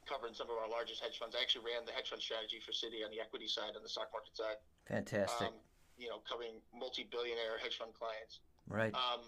[0.06, 1.34] covering some of our largest hedge funds.
[1.36, 3.88] I actually ran the hedge fund strategy for Citi on the equity side, and the
[3.88, 4.60] stock market side.
[4.88, 5.48] Fantastic.
[5.48, 5.58] Um,
[5.96, 8.40] you know, covering multi-billionaire hedge fund clients.
[8.66, 8.94] right.
[8.94, 9.22] Um,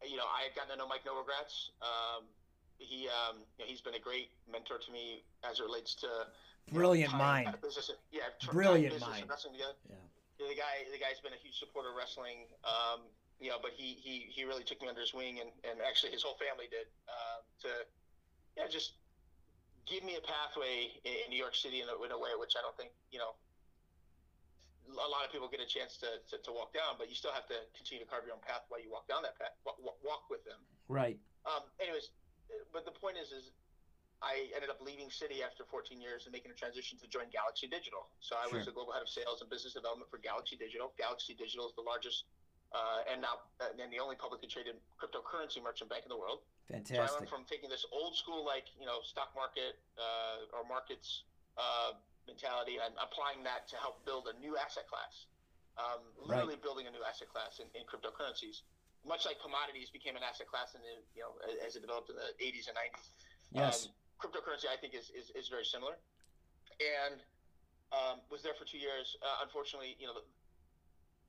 [0.00, 1.76] you know, I had gotten to know Mike Novogratz.
[1.84, 2.24] Um,
[2.80, 6.08] he, um, you know, he's been a great mentor to me as it relates to
[6.08, 7.60] know, Brilliant tying mind.
[7.60, 9.28] Business, yeah, Brilliant business mind.
[9.28, 9.76] wrestling together.
[9.88, 10.00] Yeah.
[10.40, 12.48] Yeah, the guy, the guy's been a huge supporter of wrestling.
[12.64, 15.80] Um, you know, but he, he, he really took me under his wing, and, and
[15.84, 17.68] actually his whole family did um, to,
[18.56, 18.99] yeah, just
[19.86, 22.54] give me a pathway in, in New York Citi in a, in a way which
[22.56, 23.36] I don't think you know
[24.90, 27.30] a lot of people get a chance to, to, to walk down, but you still
[27.30, 29.54] have to continue to carve your own path while you walk down that path.
[29.62, 30.58] Walk, walk, with them.
[30.90, 31.18] Right.
[31.46, 32.10] Um, anyways,
[32.74, 33.54] but the point is, is
[34.18, 37.70] I ended up leaving City after 14 years and making a transition to join Galaxy
[37.70, 38.10] Digital.
[38.20, 38.74] So I was Sure.
[38.74, 40.92] the global head of sales and business development for Galaxy Digital.
[40.98, 42.26] Galaxy Digital is the largest
[42.70, 46.46] uh, and now uh, and the only publicly traded cryptocurrency merchant bank in the world.
[46.70, 47.26] So I Fantastic.
[47.26, 51.26] went from taking this old school, like you know, stock market uh, or markets
[51.58, 51.98] uh,
[52.30, 55.26] mentality, and applying that to help build a new asset class.
[55.78, 58.68] Um, literally building a new asset class in, in cryptocurrencies,
[59.02, 62.18] much like commodities became an asset class in the, you know as it developed in
[62.18, 63.06] the 80s and 90s.
[63.50, 63.74] Yes.
[63.88, 65.96] Um, cryptocurrency, I think, is, is, is very similar,
[66.78, 67.18] and
[67.90, 69.16] um, was there for two years.
[69.24, 70.22] Uh, unfortunately, you know, the,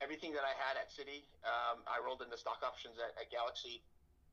[0.02, 3.86] everything that I had at Citi, um, I rolled into stock options at, at Galaxy,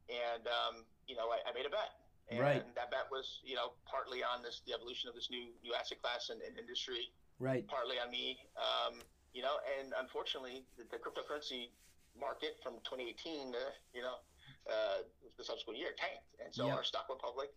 [0.09, 1.93] and um, you know, I, I made a bet.
[2.29, 2.61] And Right.
[2.77, 6.01] that bet was, you know, partly on this the evolution of this new new asset
[6.05, 7.09] class and, and industry,
[7.41, 7.65] right.
[7.69, 8.37] partly on me.
[8.57, 9.01] Um,
[9.33, 11.73] you know, and unfortunately, the, the cryptocurrency
[12.21, 14.21] market from 2018 to you know
[14.69, 15.09] uh,
[15.41, 16.77] the subsequent year tanked, and so Yep.
[16.77, 17.49] our stock went public.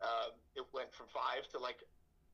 [0.00, 1.80] Um, it went from five to like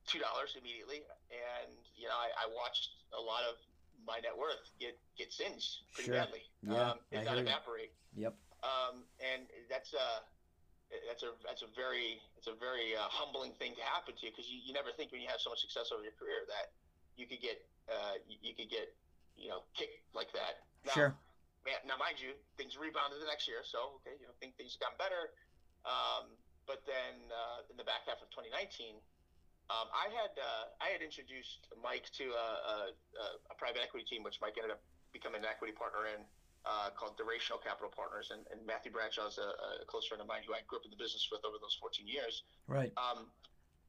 [0.07, 1.03] two dollars immediately,
[1.35, 3.59] and you know I, I watched a lot of
[4.05, 6.19] my net worth get get singed pretty Sure.
[6.19, 6.43] badly.
[6.61, 7.49] Yeah, um, I not hear you.
[7.49, 7.91] evaporate.
[8.15, 8.33] Yep.
[8.63, 10.23] Um, and that's a
[11.07, 14.31] that's a that's a very it's a very uh, humbling thing to happen to you
[14.31, 16.71] because you, you never think when you have so much success over your career that
[17.17, 18.93] you could get uh, you, you could get
[19.35, 20.63] you know kicked like that.
[20.85, 21.11] Now, Sure.
[21.65, 24.75] man, now, mind you, things rebounded the next year, so okay, you know, think things
[24.75, 25.33] have gotten better.
[25.87, 26.35] Um,
[26.67, 28.99] but then uh, in the back half of 2019,
[29.71, 34.23] um, I had uh, I had introduced Mike to a, a, a private equity team,
[34.23, 34.83] which Mike ended up
[35.15, 36.25] becoming an equity partner in,
[36.65, 38.33] uh, called Durational Capital Partners.
[38.33, 39.49] And, and Matthew Bradshaw is a,
[39.81, 41.77] a close friend of mine who I grew up in the business with over those
[41.79, 42.43] 14 years.
[42.67, 42.91] Right.
[42.99, 43.31] Um,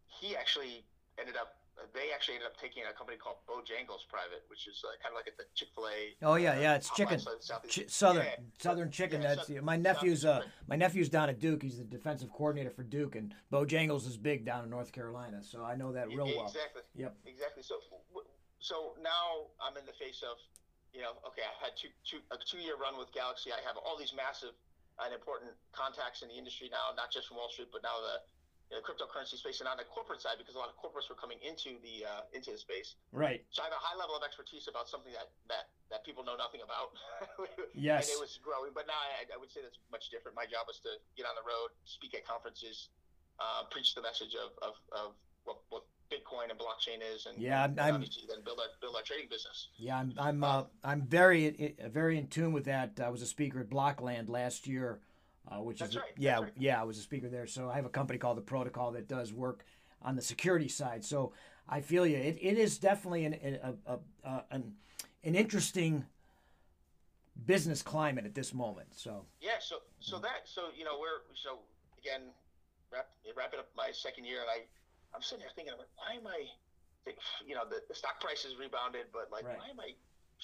[0.06, 0.86] he actually
[1.18, 1.63] ended up.
[1.92, 5.16] They actually ended up taking a company called Bojangles private, which is uh, kind of
[5.18, 6.14] like at the Chick Fil A.
[6.22, 6.74] Oh yeah, yeah.
[6.78, 7.18] It's chicken.
[7.68, 8.36] Ch- southern Yeah.
[8.58, 9.22] Southern chicken.
[9.22, 10.24] Yeah, That's Southern- my nephew's.
[10.24, 11.62] Uh, my nephew's down at Duke.
[11.62, 15.42] He's the defensive coordinator for Duke, and Bojangles is big down in North Carolina.
[15.42, 16.46] So I know that real well.
[16.46, 16.82] Exactly.
[16.94, 17.16] Yep.
[17.26, 17.62] Exactly.
[17.62, 17.76] So,
[18.60, 20.38] so now I'm in the face of,
[20.94, 23.50] you know, okay, I had two, two, a two-year run with Galaxy.
[23.52, 24.54] I have all these massive
[25.02, 28.22] and important contacts in the industry now, not just from Wall Street, but now the,
[28.70, 31.18] you know, cryptocurrency space and on the corporate side, because a lot of corporates were
[31.18, 32.96] coming into the uh, into the space.
[33.12, 33.44] Right.
[33.52, 36.36] So I have a high level of expertise about something that that, that people know
[36.36, 36.96] nothing about.
[37.74, 38.06] Yes.
[38.06, 40.36] And it was growing, but now I, I would say that's much different.
[40.38, 42.88] My job was to get on the road, speak at conferences,
[43.40, 45.12] uh, preach the message of, of, of
[45.42, 49.28] what, what Bitcoin and blockchain is, and Yeah, I'm- then build our build our trading
[49.28, 49.68] business.
[49.76, 53.00] Yeah, I'm I'm uh, I'm very very in tune with that.
[53.02, 55.00] I was a speaker at Blockland last year,
[55.50, 56.52] uh, which That's is right, yeah right.
[56.56, 57.46] yeah I was a speaker there.
[57.46, 59.64] So I have a company called the Protocol that does work
[60.02, 61.04] on the security side.
[61.04, 61.32] So
[61.68, 62.16] I feel you.
[62.16, 64.72] It, it is definitely an a, a, a, an
[65.22, 66.04] an interesting
[67.46, 68.88] business climate at this moment.
[68.92, 71.58] So Yeah, so so that so you know we're so
[71.98, 72.30] again
[72.92, 74.64] wrap, wrapping up my second year, and I
[75.14, 76.50] I'm sitting there thinking, like, why am I,
[77.46, 79.58] you know, the, the stock price has rebounded, but like, Right.
[79.58, 79.94] why am I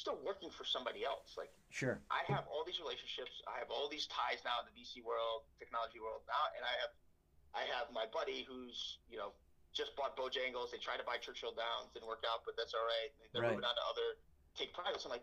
[0.00, 1.36] still working for somebody else?
[1.36, 4.74] Like, sure, I have all these relationships, I have all these ties now in the
[4.74, 6.92] VC world, technology world now, and I have
[7.52, 9.36] I have my buddy who's you know
[9.76, 10.72] just bought Bojangles.
[10.72, 13.12] They tried to buy Churchill Downs, didn't work out, but that's all right.
[13.30, 13.54] They're Right.
[13.54, 14.18] moving on to other
[14.58, 15.04] take privates.
[15.06, 15.22] I'm like,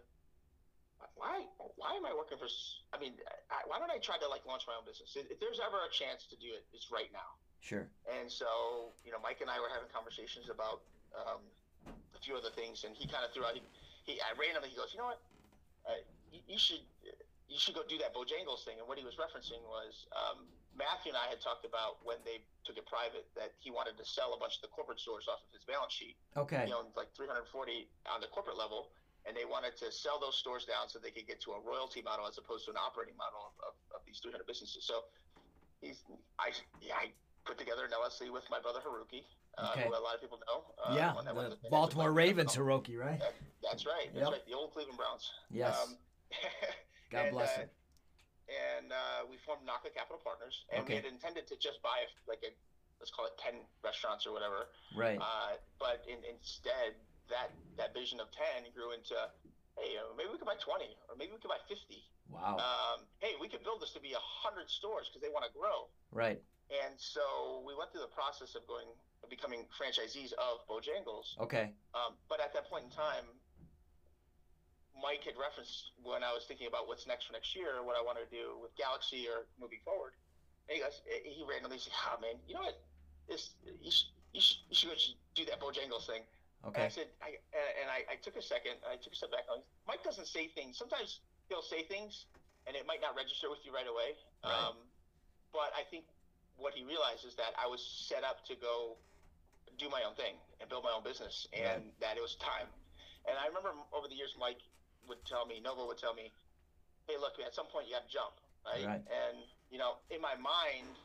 [1.20, 1.44] why?
[1.76, 2.48] Why am I working for?
[2.94, 3.18] I mean,
[3.52, 5.14] I, why don't I try to like launch my own business?
[5.18, 7.38] If there's ever a chance to do it, it's right now.
[7.60, 11.42] sure, And so, you know, Mike and I were having conversations about um,
[12.16, 13.54] a few other things, and he kind of threw out.
[13.56, 13.62] He,
[14.08, 15.22] he I randomly he goes, you know what?
[15.84, 16.00] Uh,
[16.32, 16.82] you, you should
[17.52, 18.80] you should go do that Bojangles thing.
[18.80, 22.44] And what he was referencing was um, Matthew and I had talked about when they
[22.68, 25.44] took it private that he wanted to sell a bunch of the corporate stores off
[25.44, 26.16] of his balance sheet.
[26.36, 27.48] okay, He owned like 340
[28.12, 28.92] on the corporate level,
[29.24, 32.04] and they wanted to sell those stores down so they could get to a royalty
[32.04, 34.84] model as opposed to an operating model of, of, of these 300 businesses.
[34.84, 35.08] So
[35.80, 36.04] he's
[36.40, 36.52] I
[36.84, 37.16] yeah I
[37.48, 39.24] put together an LLC with my brother Haruki,
[39.58, 39.84] uh, Okay.
[39.88, 40.64] who a lot of people know.
[40.78, 41.28] Uh, yeah, went
[41.62, 43.20] the Baltimore Ravens, Haruki, right?
[43.20, 44.14] That- That's right.
[44.14, 44.32] That's Yep.
[44.32, 44.46] right.
[44.46, 45.32] The old Cleveland Browns.
[45.50, 45.98] Yes, Um,
[47.10, 47.70] God and, bless uh, him.
[48.48, 50.94] And uh, we formed Naka Capital Partners, and Okay.
[50.94, 52.54] we had intended to just buy like a
[53.00, 53.54] let's call it 10
[53.84, 54.70] restaurants or whatever.
[54.96, 56.96] Right, Uh, but in, instead,
[57.30, 59.14] that that vision of 10 grew into,
[59.78, 62.10] hey, maybe we could buy 20, or maybe we could buy 50.
[62.30, 65.52] wow, Um, hey, we could build this to be 100 stores because they want to
[65.54, 65.90] grow.
[66.12, 66.42] right,
[66.72, 68.88] And so we went through the process of going,
[69.30, 71.38] becoming franchisees of Bojangles.
[71.40, 73.26] okay, Um, but at that point in time,
[74.98, 78.02] Mike had referenced when I was thinking about what's next for next year, what I
[78.02, 80.14] wanted to do with Galaxy or moving forward.
[80.68, 82.82] And he goes, he randomly said, "Ah, man, you know what?
[83.30, 86.24] This you should you should, you should do that Bojangles thing."
[86.66, 87.38] And I said, I,
[87.80, 89.46] and I, I took a second, I took a step back.
[89.88, 90.76] Mike doesn't say things.
[90.76, 92.26] Sometimes he'll say things,
[92.66, 94.18] and it might not register with you right away.
[94.44, 94.52] Right.
[94.52, 94.76] Um,
[95.54, 96.06] but I think
[96.58, 98.98] what he realized is that I was set up to go
[99.78, 102.68] do my own thing and build my own business, and that it was time.
[103.30, 104.62] And I remember over the years, Mike
[105.08, 106.34] would tell me, Nova would tell me,
[107.08, 109.04] "Hey, look, at some point you got to jump, right?" Right.
[109.06, 109.38] And
[109.70, 110.98] you know, in my mind,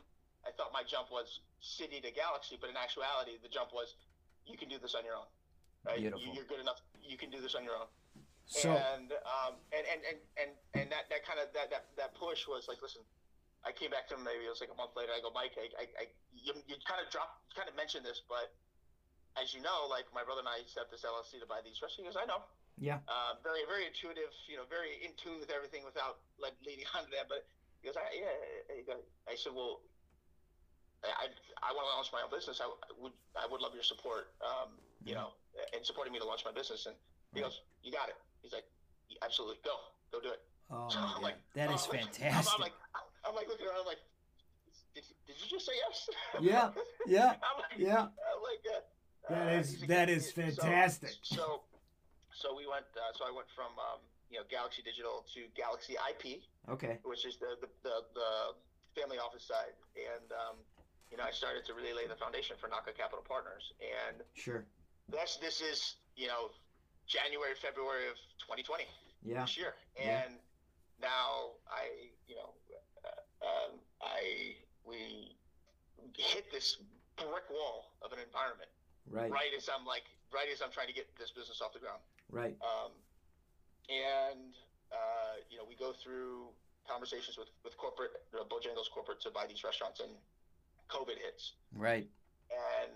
[0.45, 3.95] I thought my jump was Citi to galaxy, but in actuality, the jump was
[4.45, 5.29] you can do this on your own.
[5.85, 5.99] Right?
[5.99, 6.23] Beautiful.
[6.23, 6.79] You, you're good enough.
[6.99, 7.87] You can do this on your own.
[8.45, 12.15] so and, um, and and and and and that that kind of that that that
[12.15, 13.01] push was like, listen.
[13.63, 15.15] I came back to him maybe it was like a month later.
[15.15, 16.03] I go, Mike, I, I, I
[16.35, 18.51] you, you kind of dropped, kind of mentioned this, but
[19.39, 21.79] as you know, like my brother and I set up this LLC to buy these
[21.81, 21.97] restaurants.
[21.97, 22.43] He goes, I know.
[22.77, 24.29] yeah, Uh, very, very intuitive.
[24.51, 27.31] You know, very in tune with everything without like leading on to that.
[27.31, 27.47] But
[27.81, 28.35] he goes, I, yeah.
[28.77, 29.81] He goes, I said, well,
[31.03, 31.27] I,
[31.63, 32.61] I want to launch my own business.
[32.63, 32.67] I
[32.99, 34.35] would, I would love your support.
[34.43, 35.35] Um, you know,
[35.75, 36.85] in supporting me to launch my business.
[36.85, 36.95] And
[37.33, 37.49] he Right.
[37.49, 38.15] goes, you got it.
[38.45, 38.63] He's like,
[39.25, 39.75] absolutely, go,
[40.13, 40.41] go do it.
[40.69, 42.53] oh So I'm like, that oh, is I'm fantastic.
[42.55, 42.77] I'm like,
[43.27, 43.81] I'm like looking around.
[43.81, 44.03] I'm like,
[44.93, 46.09] did, did you just say yes?
[46.41, 46.69] Yeah,
[47.07, 48.07] yeah, like, yeah.
[48.41, 48.81] Like, uh,
[49.29, 51.11] That uh, is- like, that is fantastic.
[51.23, 51.61] So,
[52.33, 52.85] so, we went.
[52.95, 57.25] Uh, so I went from um, you know Galaxy Digital to Galaxy IP, Okay, which
[57.25, 58.31] is the the, the, the
[58.99, 60.57] family office side, and um,
[61.11, 64.65] you know I started to really lay the foundation for Naka Capital Partners, and sure,
[65.09, 66.51] that's this is you know
[67.07, 68.83] January February of 2020
[69.23, 70.23] yeah, this year, Yeah.
[70.27, 70.35] and
[71.01, 72.62] now I, you know, uh,
[73.43, 75.35] um, I we
[76.17, 76.77] hit this
[77.17, 78.69] brick wall of an environment
[79.09, 81.79] right, right as I'm like right as I'm trying to get this business off the
[81.79, 82.91] ground, right, um,
[83.89, 84.55] and
[84.91, 86.49] uh, you know we go through
[86.87, 90.11] conversations with with corporate, you know, Bojangles corporate to buy these restaurants, and
[90.89, 92.07] COVID hits, right,
[92.49, 92.91] and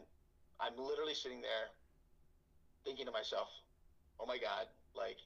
[0.60, 1.70] I'm literally sitting there
[2.86, 3.50] thinking to myself,
[4.20, 4.68] "Oh my God!
[4.96, 5.18] Like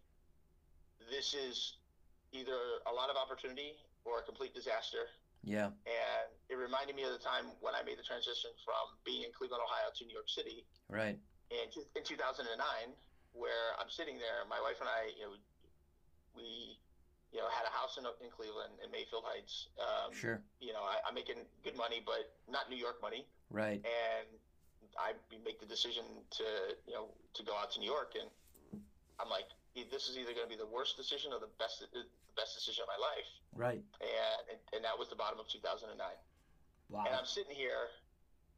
[1.09, 1.77] this is
[2.31, 3.75] either a lot of opportunity
[4.05, 5.09] or a complete disaster."
[5.43, 9.25] yeah, And it reminded me of the time when I made the transition from being
[9.25, 11.17] in Cleveland, Ohio, to New York City right,
[11.49, 11.65] in,
[11.97, 12.45] in 2009,
[13.33, 14.45] where I'm sitting there.
[14.45, 15.33] My wife and I, you know,
[16.37, 16.77] we,
[17.33, 19.73] you know, had a house in, in Cleveland in Mayfield Heights.
[19.81, 23.81] Um, sure, You know, I, I'm making good money, but not New York money right,
[23.81, 24.29] and
[24.99, 26.05] I make the decision
[26.37, 26.45] to
[26.85, 28.29] you know to go out to New York, and
[29.17, 32.03] I'm like, this is either going to be the worst decision or the best the
[32.35, 33.83] best decision of my life, right.
[34.03, 35.95] and and that was the bottom of 2009.
[36.91, 37.87] Wow, And I'm sitting here,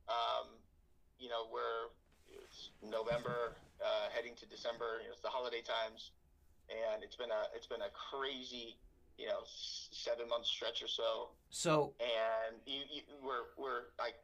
[0.10, 0.50] um,
[1.20, 1.94] you know, where
[2.26, 5.06] it's November, uh, heading to December.
[5.06, 6.18] You know, it's the holiday times,
[6.70, 8.78] and it's been a it's been a crazy,
[9.18, 11.30] you know, seven month stretch or so.
[11.54, 14.18] So and you, you we're we're like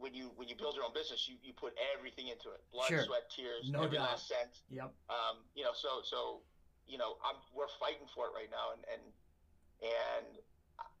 [0.00, 2.88] when you when you build your own business, you, you put everything into it, blood,
[2.88, 3.04] sure.
[3.04, 4.16] sweat, tears, no every doubt.
[4.16, 4.64] last cent.
[4.72, 4.88] Yep.
[5.12, 6.40] Um, you know, so so
[6.88, 9.04] you know, I'm we're fighting for it right now, and and
[9.84, 10.30] and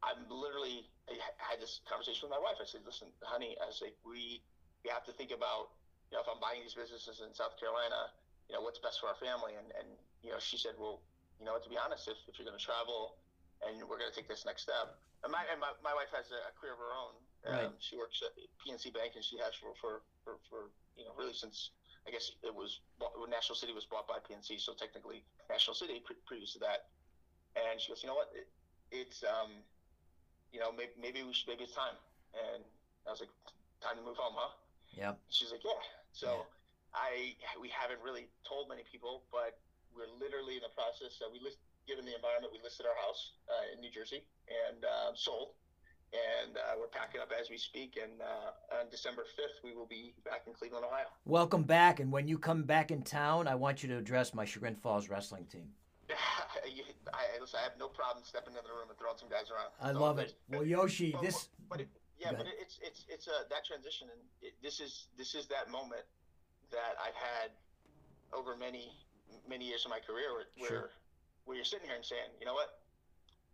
[0.04, 2.60] I'm literally I had this conversation with my wife.
[2.60, 4.44] I said, listen, honey, I was like, we
[4.84, 5.72] we have to think about
[6.12, 8.12] you know if I'm buying these businesses in South Carolina,
[8.46, 9.88] you know, what's best for our family, and and
[10.20, 11.00] you know, she said, well,
[11.40, 13.16] you know, to be honest, if if you're going to travel
[13.64, 16.28] and we're going to take this next step, and my and my, my wife has
[16.28, 17.64] a, a career of her own Right.
[17.64, 20.60] um, she works at PNC Bank, and she has for, for, for, for
[20.96, 21.72] you know really since
[22.06, 22.80] I guess it was
[23.16, 26.92] when National City was bought by PNC, so technically National City pre- previous to that.
[27.56, 28.32] And she goes, you know what?
[28.36, 28.48] It,
[28.92, 29.64] it's um,
[30.52, 31.96] you know maybe maybe we should maybe it's time.
[32.36, 32.62] And
[33.08, 33.32] I was like,
[33.80, 34.52] time to move home, huh?
[34.92, 35.16] Yeah.
[35.28, 35.76] She's like, yeah.
[35.76, 36.12] Yeah.
[36.12, 36.28] So
[36.92, 39.56] I we haven't really told many people, but
[39.96, 41.16] we're literally in the process.
[41.20, 44.84] Uh, we list given the environment, we listed our house uh, in New Jersey and
[44.84, 45.58] uh, sold
[46.12, 47.98] and uh, we're packing up as we speak.
[48.02, 51.06] And uh, on December 5th, we will be back in Cleveland, Ohio.
[51.24, 54.44] Welcome back, and when you come back in town, I want you to address my
[54.44, 55.68] Chagrin Falls wrestling team.
[56.10, 59.70] I, listen, I have no problem stepping into the room and throwing some guys around.
[59.80, 60.34] I So, love it.
[60.48, 61.88] Well, Yoshi, but- this But it,
[62.18, 65.70] yeah, but it's it's it's a that transition, and it, this is this is that
[65.70, 66.04] moment
[66.70, 67.50] that I've had
[68.36, 68.92] over many
[69.48, 70.90] many years of my career where where, Sure.
[71.46, 72.80] where you're sitting here and saying, you know what,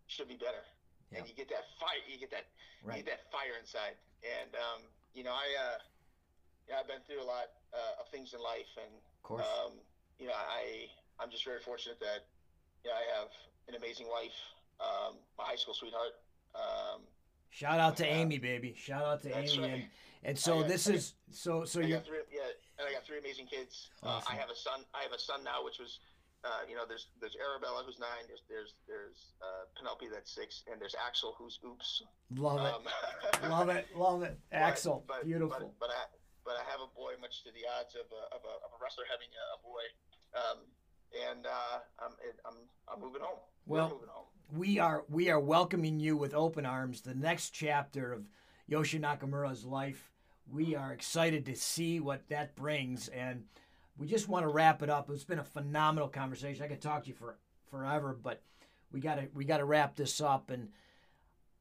[0.07, 0.65] should be better,
[1.11, 1.19] Yeah.
[1.19, 2.45] and you get that fight, you get that
[2.85, 3.95] you get that fire inside.
[4.23, 4.81] And um,
[5.13, 5.77] you know, I uh,
[6.67, 9.45] yeah, I've been through a lot uh, of things in life, and Of course.
[9.47, 9.79] um,
[10.19, 10.87] you know, I
[11.19, 12.27] I'm just very fortunate that
[12.83, 13.31] you know I have
[13.71, 14.35] an amazing wife,
[14.79, 16.15] um, my high school sweetheart.
[16.55, 17.01] Um,
[17.49, 18.19] Shout out to yeah.
[18.19, 18.75] Amy, baby.
[18.75, 19.71] Shout out to That's Amy, right.
[19.71, 19.83] and
[20.23, 22.01] and so got- this is so so you
[22.31, 23.89] yeah, and I got three amazing kids.
[24.03, 24.83] Uh, I have a son.
[24.93, 25.99] I have a son now, which was,
[26.45, 28.23] uh, you know, there's there's Arabella who's nine.
[28.27, 32.03] There's there's there's uh, Penelope that's six, and there's Axel who's oops.
[32.35, 32.73] love it,
[33.43, 34.39] Um, love it, love it.
[34.51, 35.73] Axel, but, beautiful.
[35.79, 36.03] But, but I
[36.45, 38.77] but I have a boy, much to the odds of a, of a, of a
[38.81, 39.85] wrestler having a, boy,
[40.39, 40.57] um,
[41.29, 42.13] and uh, I'm
[42.45, 42.57] I'm
[42.93, 43.39] I'm moving home.
[43.65, 44.25] We're Well, moving home.
[44.55, 47.01] we are we are welcoming you with open arms.
[47.01, 48.29] The next chapter of
[48.67, 50.11] Yoshi Nakamura's life.
[50.49, 53.43] We are excited to see what that brings, and
[53.97, 55.09] we just want to wrap it up.
[55.09, 56.63] It's been a phenomenal conversation.
[56.63, 57.37] I could talk to you for
[57.69, 58.41] forever, but
[58.91, 60.49] we got to we got to wrap this up.
[60.51, 60.69] And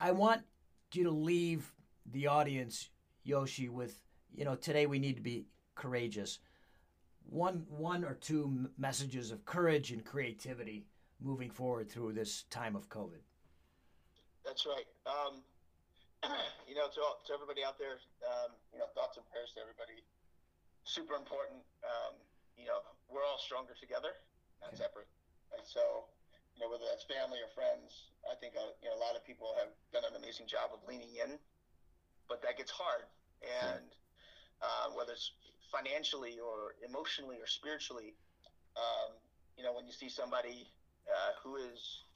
[0.00, 0.42] I want
[0.92, 1.72] you to leave
[2.12, 2.90] the audience,
[3.24, 4.00] Yoshi, with
[4.34, 6.38] you know today we need to be courageous.
[7.28, 10.86] One one or two messages of courage and creativity
[11.20, 13.24] moving forward through this time of COVID.
[14.44, 14.86] That's right.
[15.06, 15.40] Um,
[16.68, 20.04] you know, to, to everybody out there, um, you know, thoughts and prayers to everybody.
[20.86, 21.66] Super important.
[21.82, 22.14] Um,
[22.54, 22.78] you know,
[23.10, 24.14] we're all stronger together,
[24.62, 25.10] not separate.
[25.50, 26.06] And so,
[26.54, 29.26] you know, whether that's family or friends, I think uh, you know a lot of
[29.26, 31.36] people have done an amazing job of leaning in,
[32.30, 33.10] but that gets hard.
[33.42, 33.90] And
[34.62, 35.34] uh, whether it's
[35.74, 38.14] financially or emotionally or spiritually,
[38.78, 39.18] um,
[39.58, 40.70] you know, when you see somebody
[41.10, 42.06] uh, who is,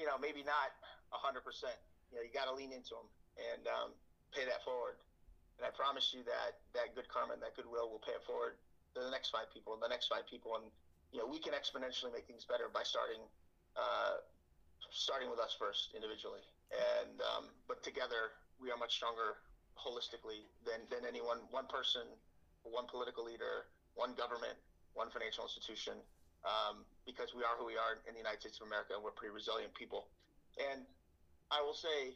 [0.00, 0.72] you know, maybe not
[1.12, 1.76] hundred percent.
[2.12, 3.90] You know, you got to lean into them and um,
[4.32, 5.00] pay that forward.
[5.56, 8.60] And I promise you that that good karma and that goodwill will pay it forward
[8.94, 10.56] to the next five people and the next five people.
[10.56, 10.68] And
[11.12, 13.24] you know, we can exponentially make things better by starting,
[13.76, 14.20] uh,
[14.92, 16.44] starting with us first individually.
[16.72, 19.40] And um, but together, we are much stronger
[19.80, 22.04] holistically than than any one one person,
[22.64, 24.58] one political leader, one government,
[24.92, 25.96] one financial institution.
[26.46, 29.10] Um, because we are who we are in the United States of America, and we're
[29.10, 30.06] pretty resilient people.
[30.62, 30.86] And
[31.50, 32.14] I will say,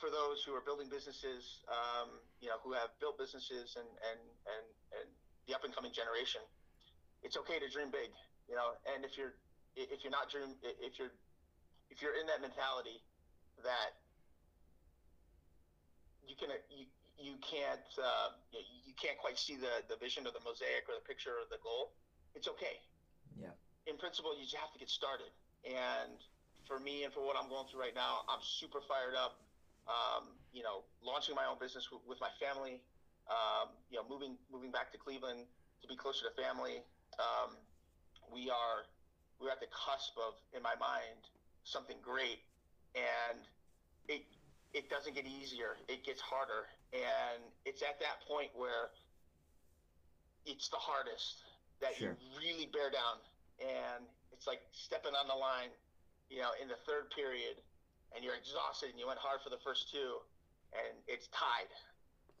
[0.00, 2.08] for those who are building businesses, um,
[2.40, 4.64] you know, who have built businesses and, and, and,
[4.96, 5.06] and
[5.44, 6.40] the up and coming generation,
[7.20, 8.08] it's okay to dream big,
[8.48, 9.36] you know, and if you're,
[9.76, 11.12] if you're not dream, if you're,
[11.92, 13.04] if you're in that mentality
[13.60, 14.00] that
[16.24, 16.88] you can, you,
[17.20, 20.96] you can't, uh, you, you can't quite see the, the vision or the mosaic or
[20.96, 21.92] the picture or the goal,
[22.32, 22.80] it's okay.
[23.36, 23.52] Yeah.
[23.84, 25.28] In principle, you just have to get started.
[25.68, 26.16] And
[26.64, 29.36] for me and for what I'm going through right now, I'm super fired up.
[29.88, 32.80] Um, you know, launching my own business w- with my family.
[33.30, 35.46] Um, you know, moving moving back to Cleveland
[35.82, 36.82] to be closer to family.
[37.18, 37.56] Um,
[38.32, 38.86] we are
[39.40, 41.26] we're at the cusp of, in my mind,
[41.64, 42.40] something great,
[42.94, 43.38] and
[44.08, 44.22] it
[44.74, 45.76] it doesn't get easier.
[45.88, 48.90] It gets harder, and it's at that point where
[50.46, 51.42] it's the hardest
[51.80, 52.16] that Sure.
[52.20, 53.18] you really bear down,
[53.60, 55.70] and it's like stepping on the line
[56.30, 57.56] you know, in the third period,
[58.14, 60.18] and you're exhausted, and you went hard for the first two,
[60.74, 61.70] and it's tied.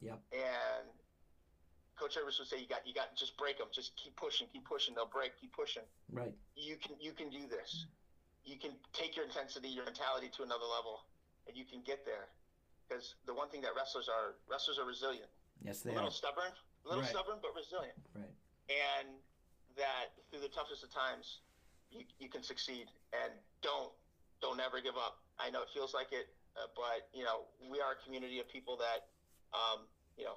[0.00, 0.18] Yep.
[0.32, 0.86] And
[1.98, 3.68] Coach Rivers would say, "You got, you got, just break them.
[3.72, 4.94] Just keep pushing, keep pushing.
[4.94, 5.36] They'll break.
[5.40, 5.84] Keep pushing.
[6.10, 6.32] Right.
[6.56, 7.86] You can, you can do this.
[8.44, 11.04] You can take your intensity, your mentality to another level,
[11.46, 12.32] and you can get there.
[12.88, 15.28] Because the one thing that wrestlers are, wrestlers are resilient.
[15.62, 16.10] Yes, they a little are.
[16.10, 16.50] stubborn,
[16.84, 17.10] a little Right.
[17.12, 17.94] stubborn, but resilient.
[18.16, 18.32] Right.
[18.72, 19.20] And
[19.76, 21.44] that through the toughest of times,
[21.92, 22.88] you, you can succeed.
[23.12, 23.30] And
[23.62, 23.92] don't,
[24.40, 25.20] don't ever give up.
[25.40, 28.46] I know it feels like it, uh, but you know we are a community of
[28.52, 29.08] people that,
[29.56, 29.88] um,
[30.20, 30.36] you know,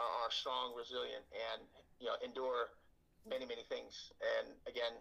[0.00, 1.60] are, are strong, resilient, and
[2.00, 2.72] you know endure
[3.28, 4.12] many, many things.
[4.24, 4.96] And again,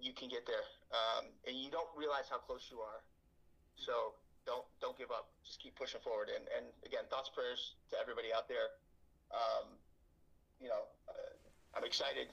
[0.00, 0.64] you can get there,
[0.96, 3.04] um, and you don't realize how close you are.
[3.76, 4.16] So
[4.48, 5.28] don't don't give up.
[5.44, 6.32] Just keep pushing forward.
[6.32, 8.72] And and again, thoughts, prayers to everybody out there.
[9.30, 9.76] Um,
[10.60, 11.32] you know, uh,
[11.76, 12.28] I'm excited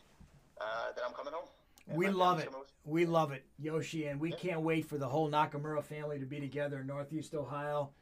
[0.60, 1.48] uh, that I'm coming home.
[1.88, 2.52] And We love it.
[2.52, 4.38] with- We love it, Yoshi, and we Yeah.
[4.38, 7.94] can't wait for the whole Nakamura family to be together in Northeast Ohio.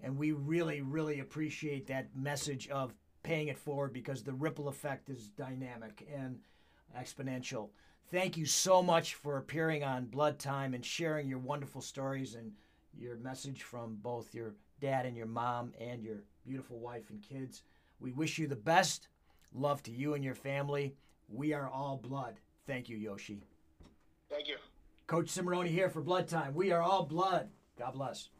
[0.00, 5.08] And we really, really appreciate that message of paying it forward because the ripple effect
[5.08, 6.42] is dynamic and
[6.94, 7.70] exponential.
[8.10, 12.54] Thank you so much for appearing on Blood Time and sharing your wonderful stories and
[12.92, 17.62] your message from both your dad and your mom and your beautiful wife and kids.
[17.98, 19.08] We wish you the best.
[19.52, 20.94] Love to you and your family.
[21.28, 22.40] We are all blood.
[22.66, 23.42] Thank you, Yoshi.
[24.30, 24.56] Thank you.
[25.06, 26.54] Coach Cimarroni here for Blood Time.
[26.54, 27.50] We are all blood.
[27.78, 28.30] God bless.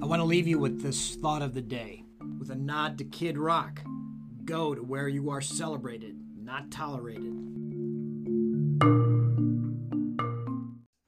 [0.00, 2.04] I want to leave you with this thought of the day
[2.38, 3.80] with a nod to Kid Rock.
[4.44, 7.34] Go to where you are celebrated, not tolerated.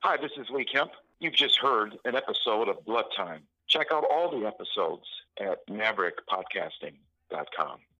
[0.03, 0.91] Hi, this is Lee Kemp.
[1.21, 3.43] You've just heard an episode of Blood Time.
[3.69, 5.05] Check out all the episodes
[5.41, 7.79] at maverickpodcasting.com.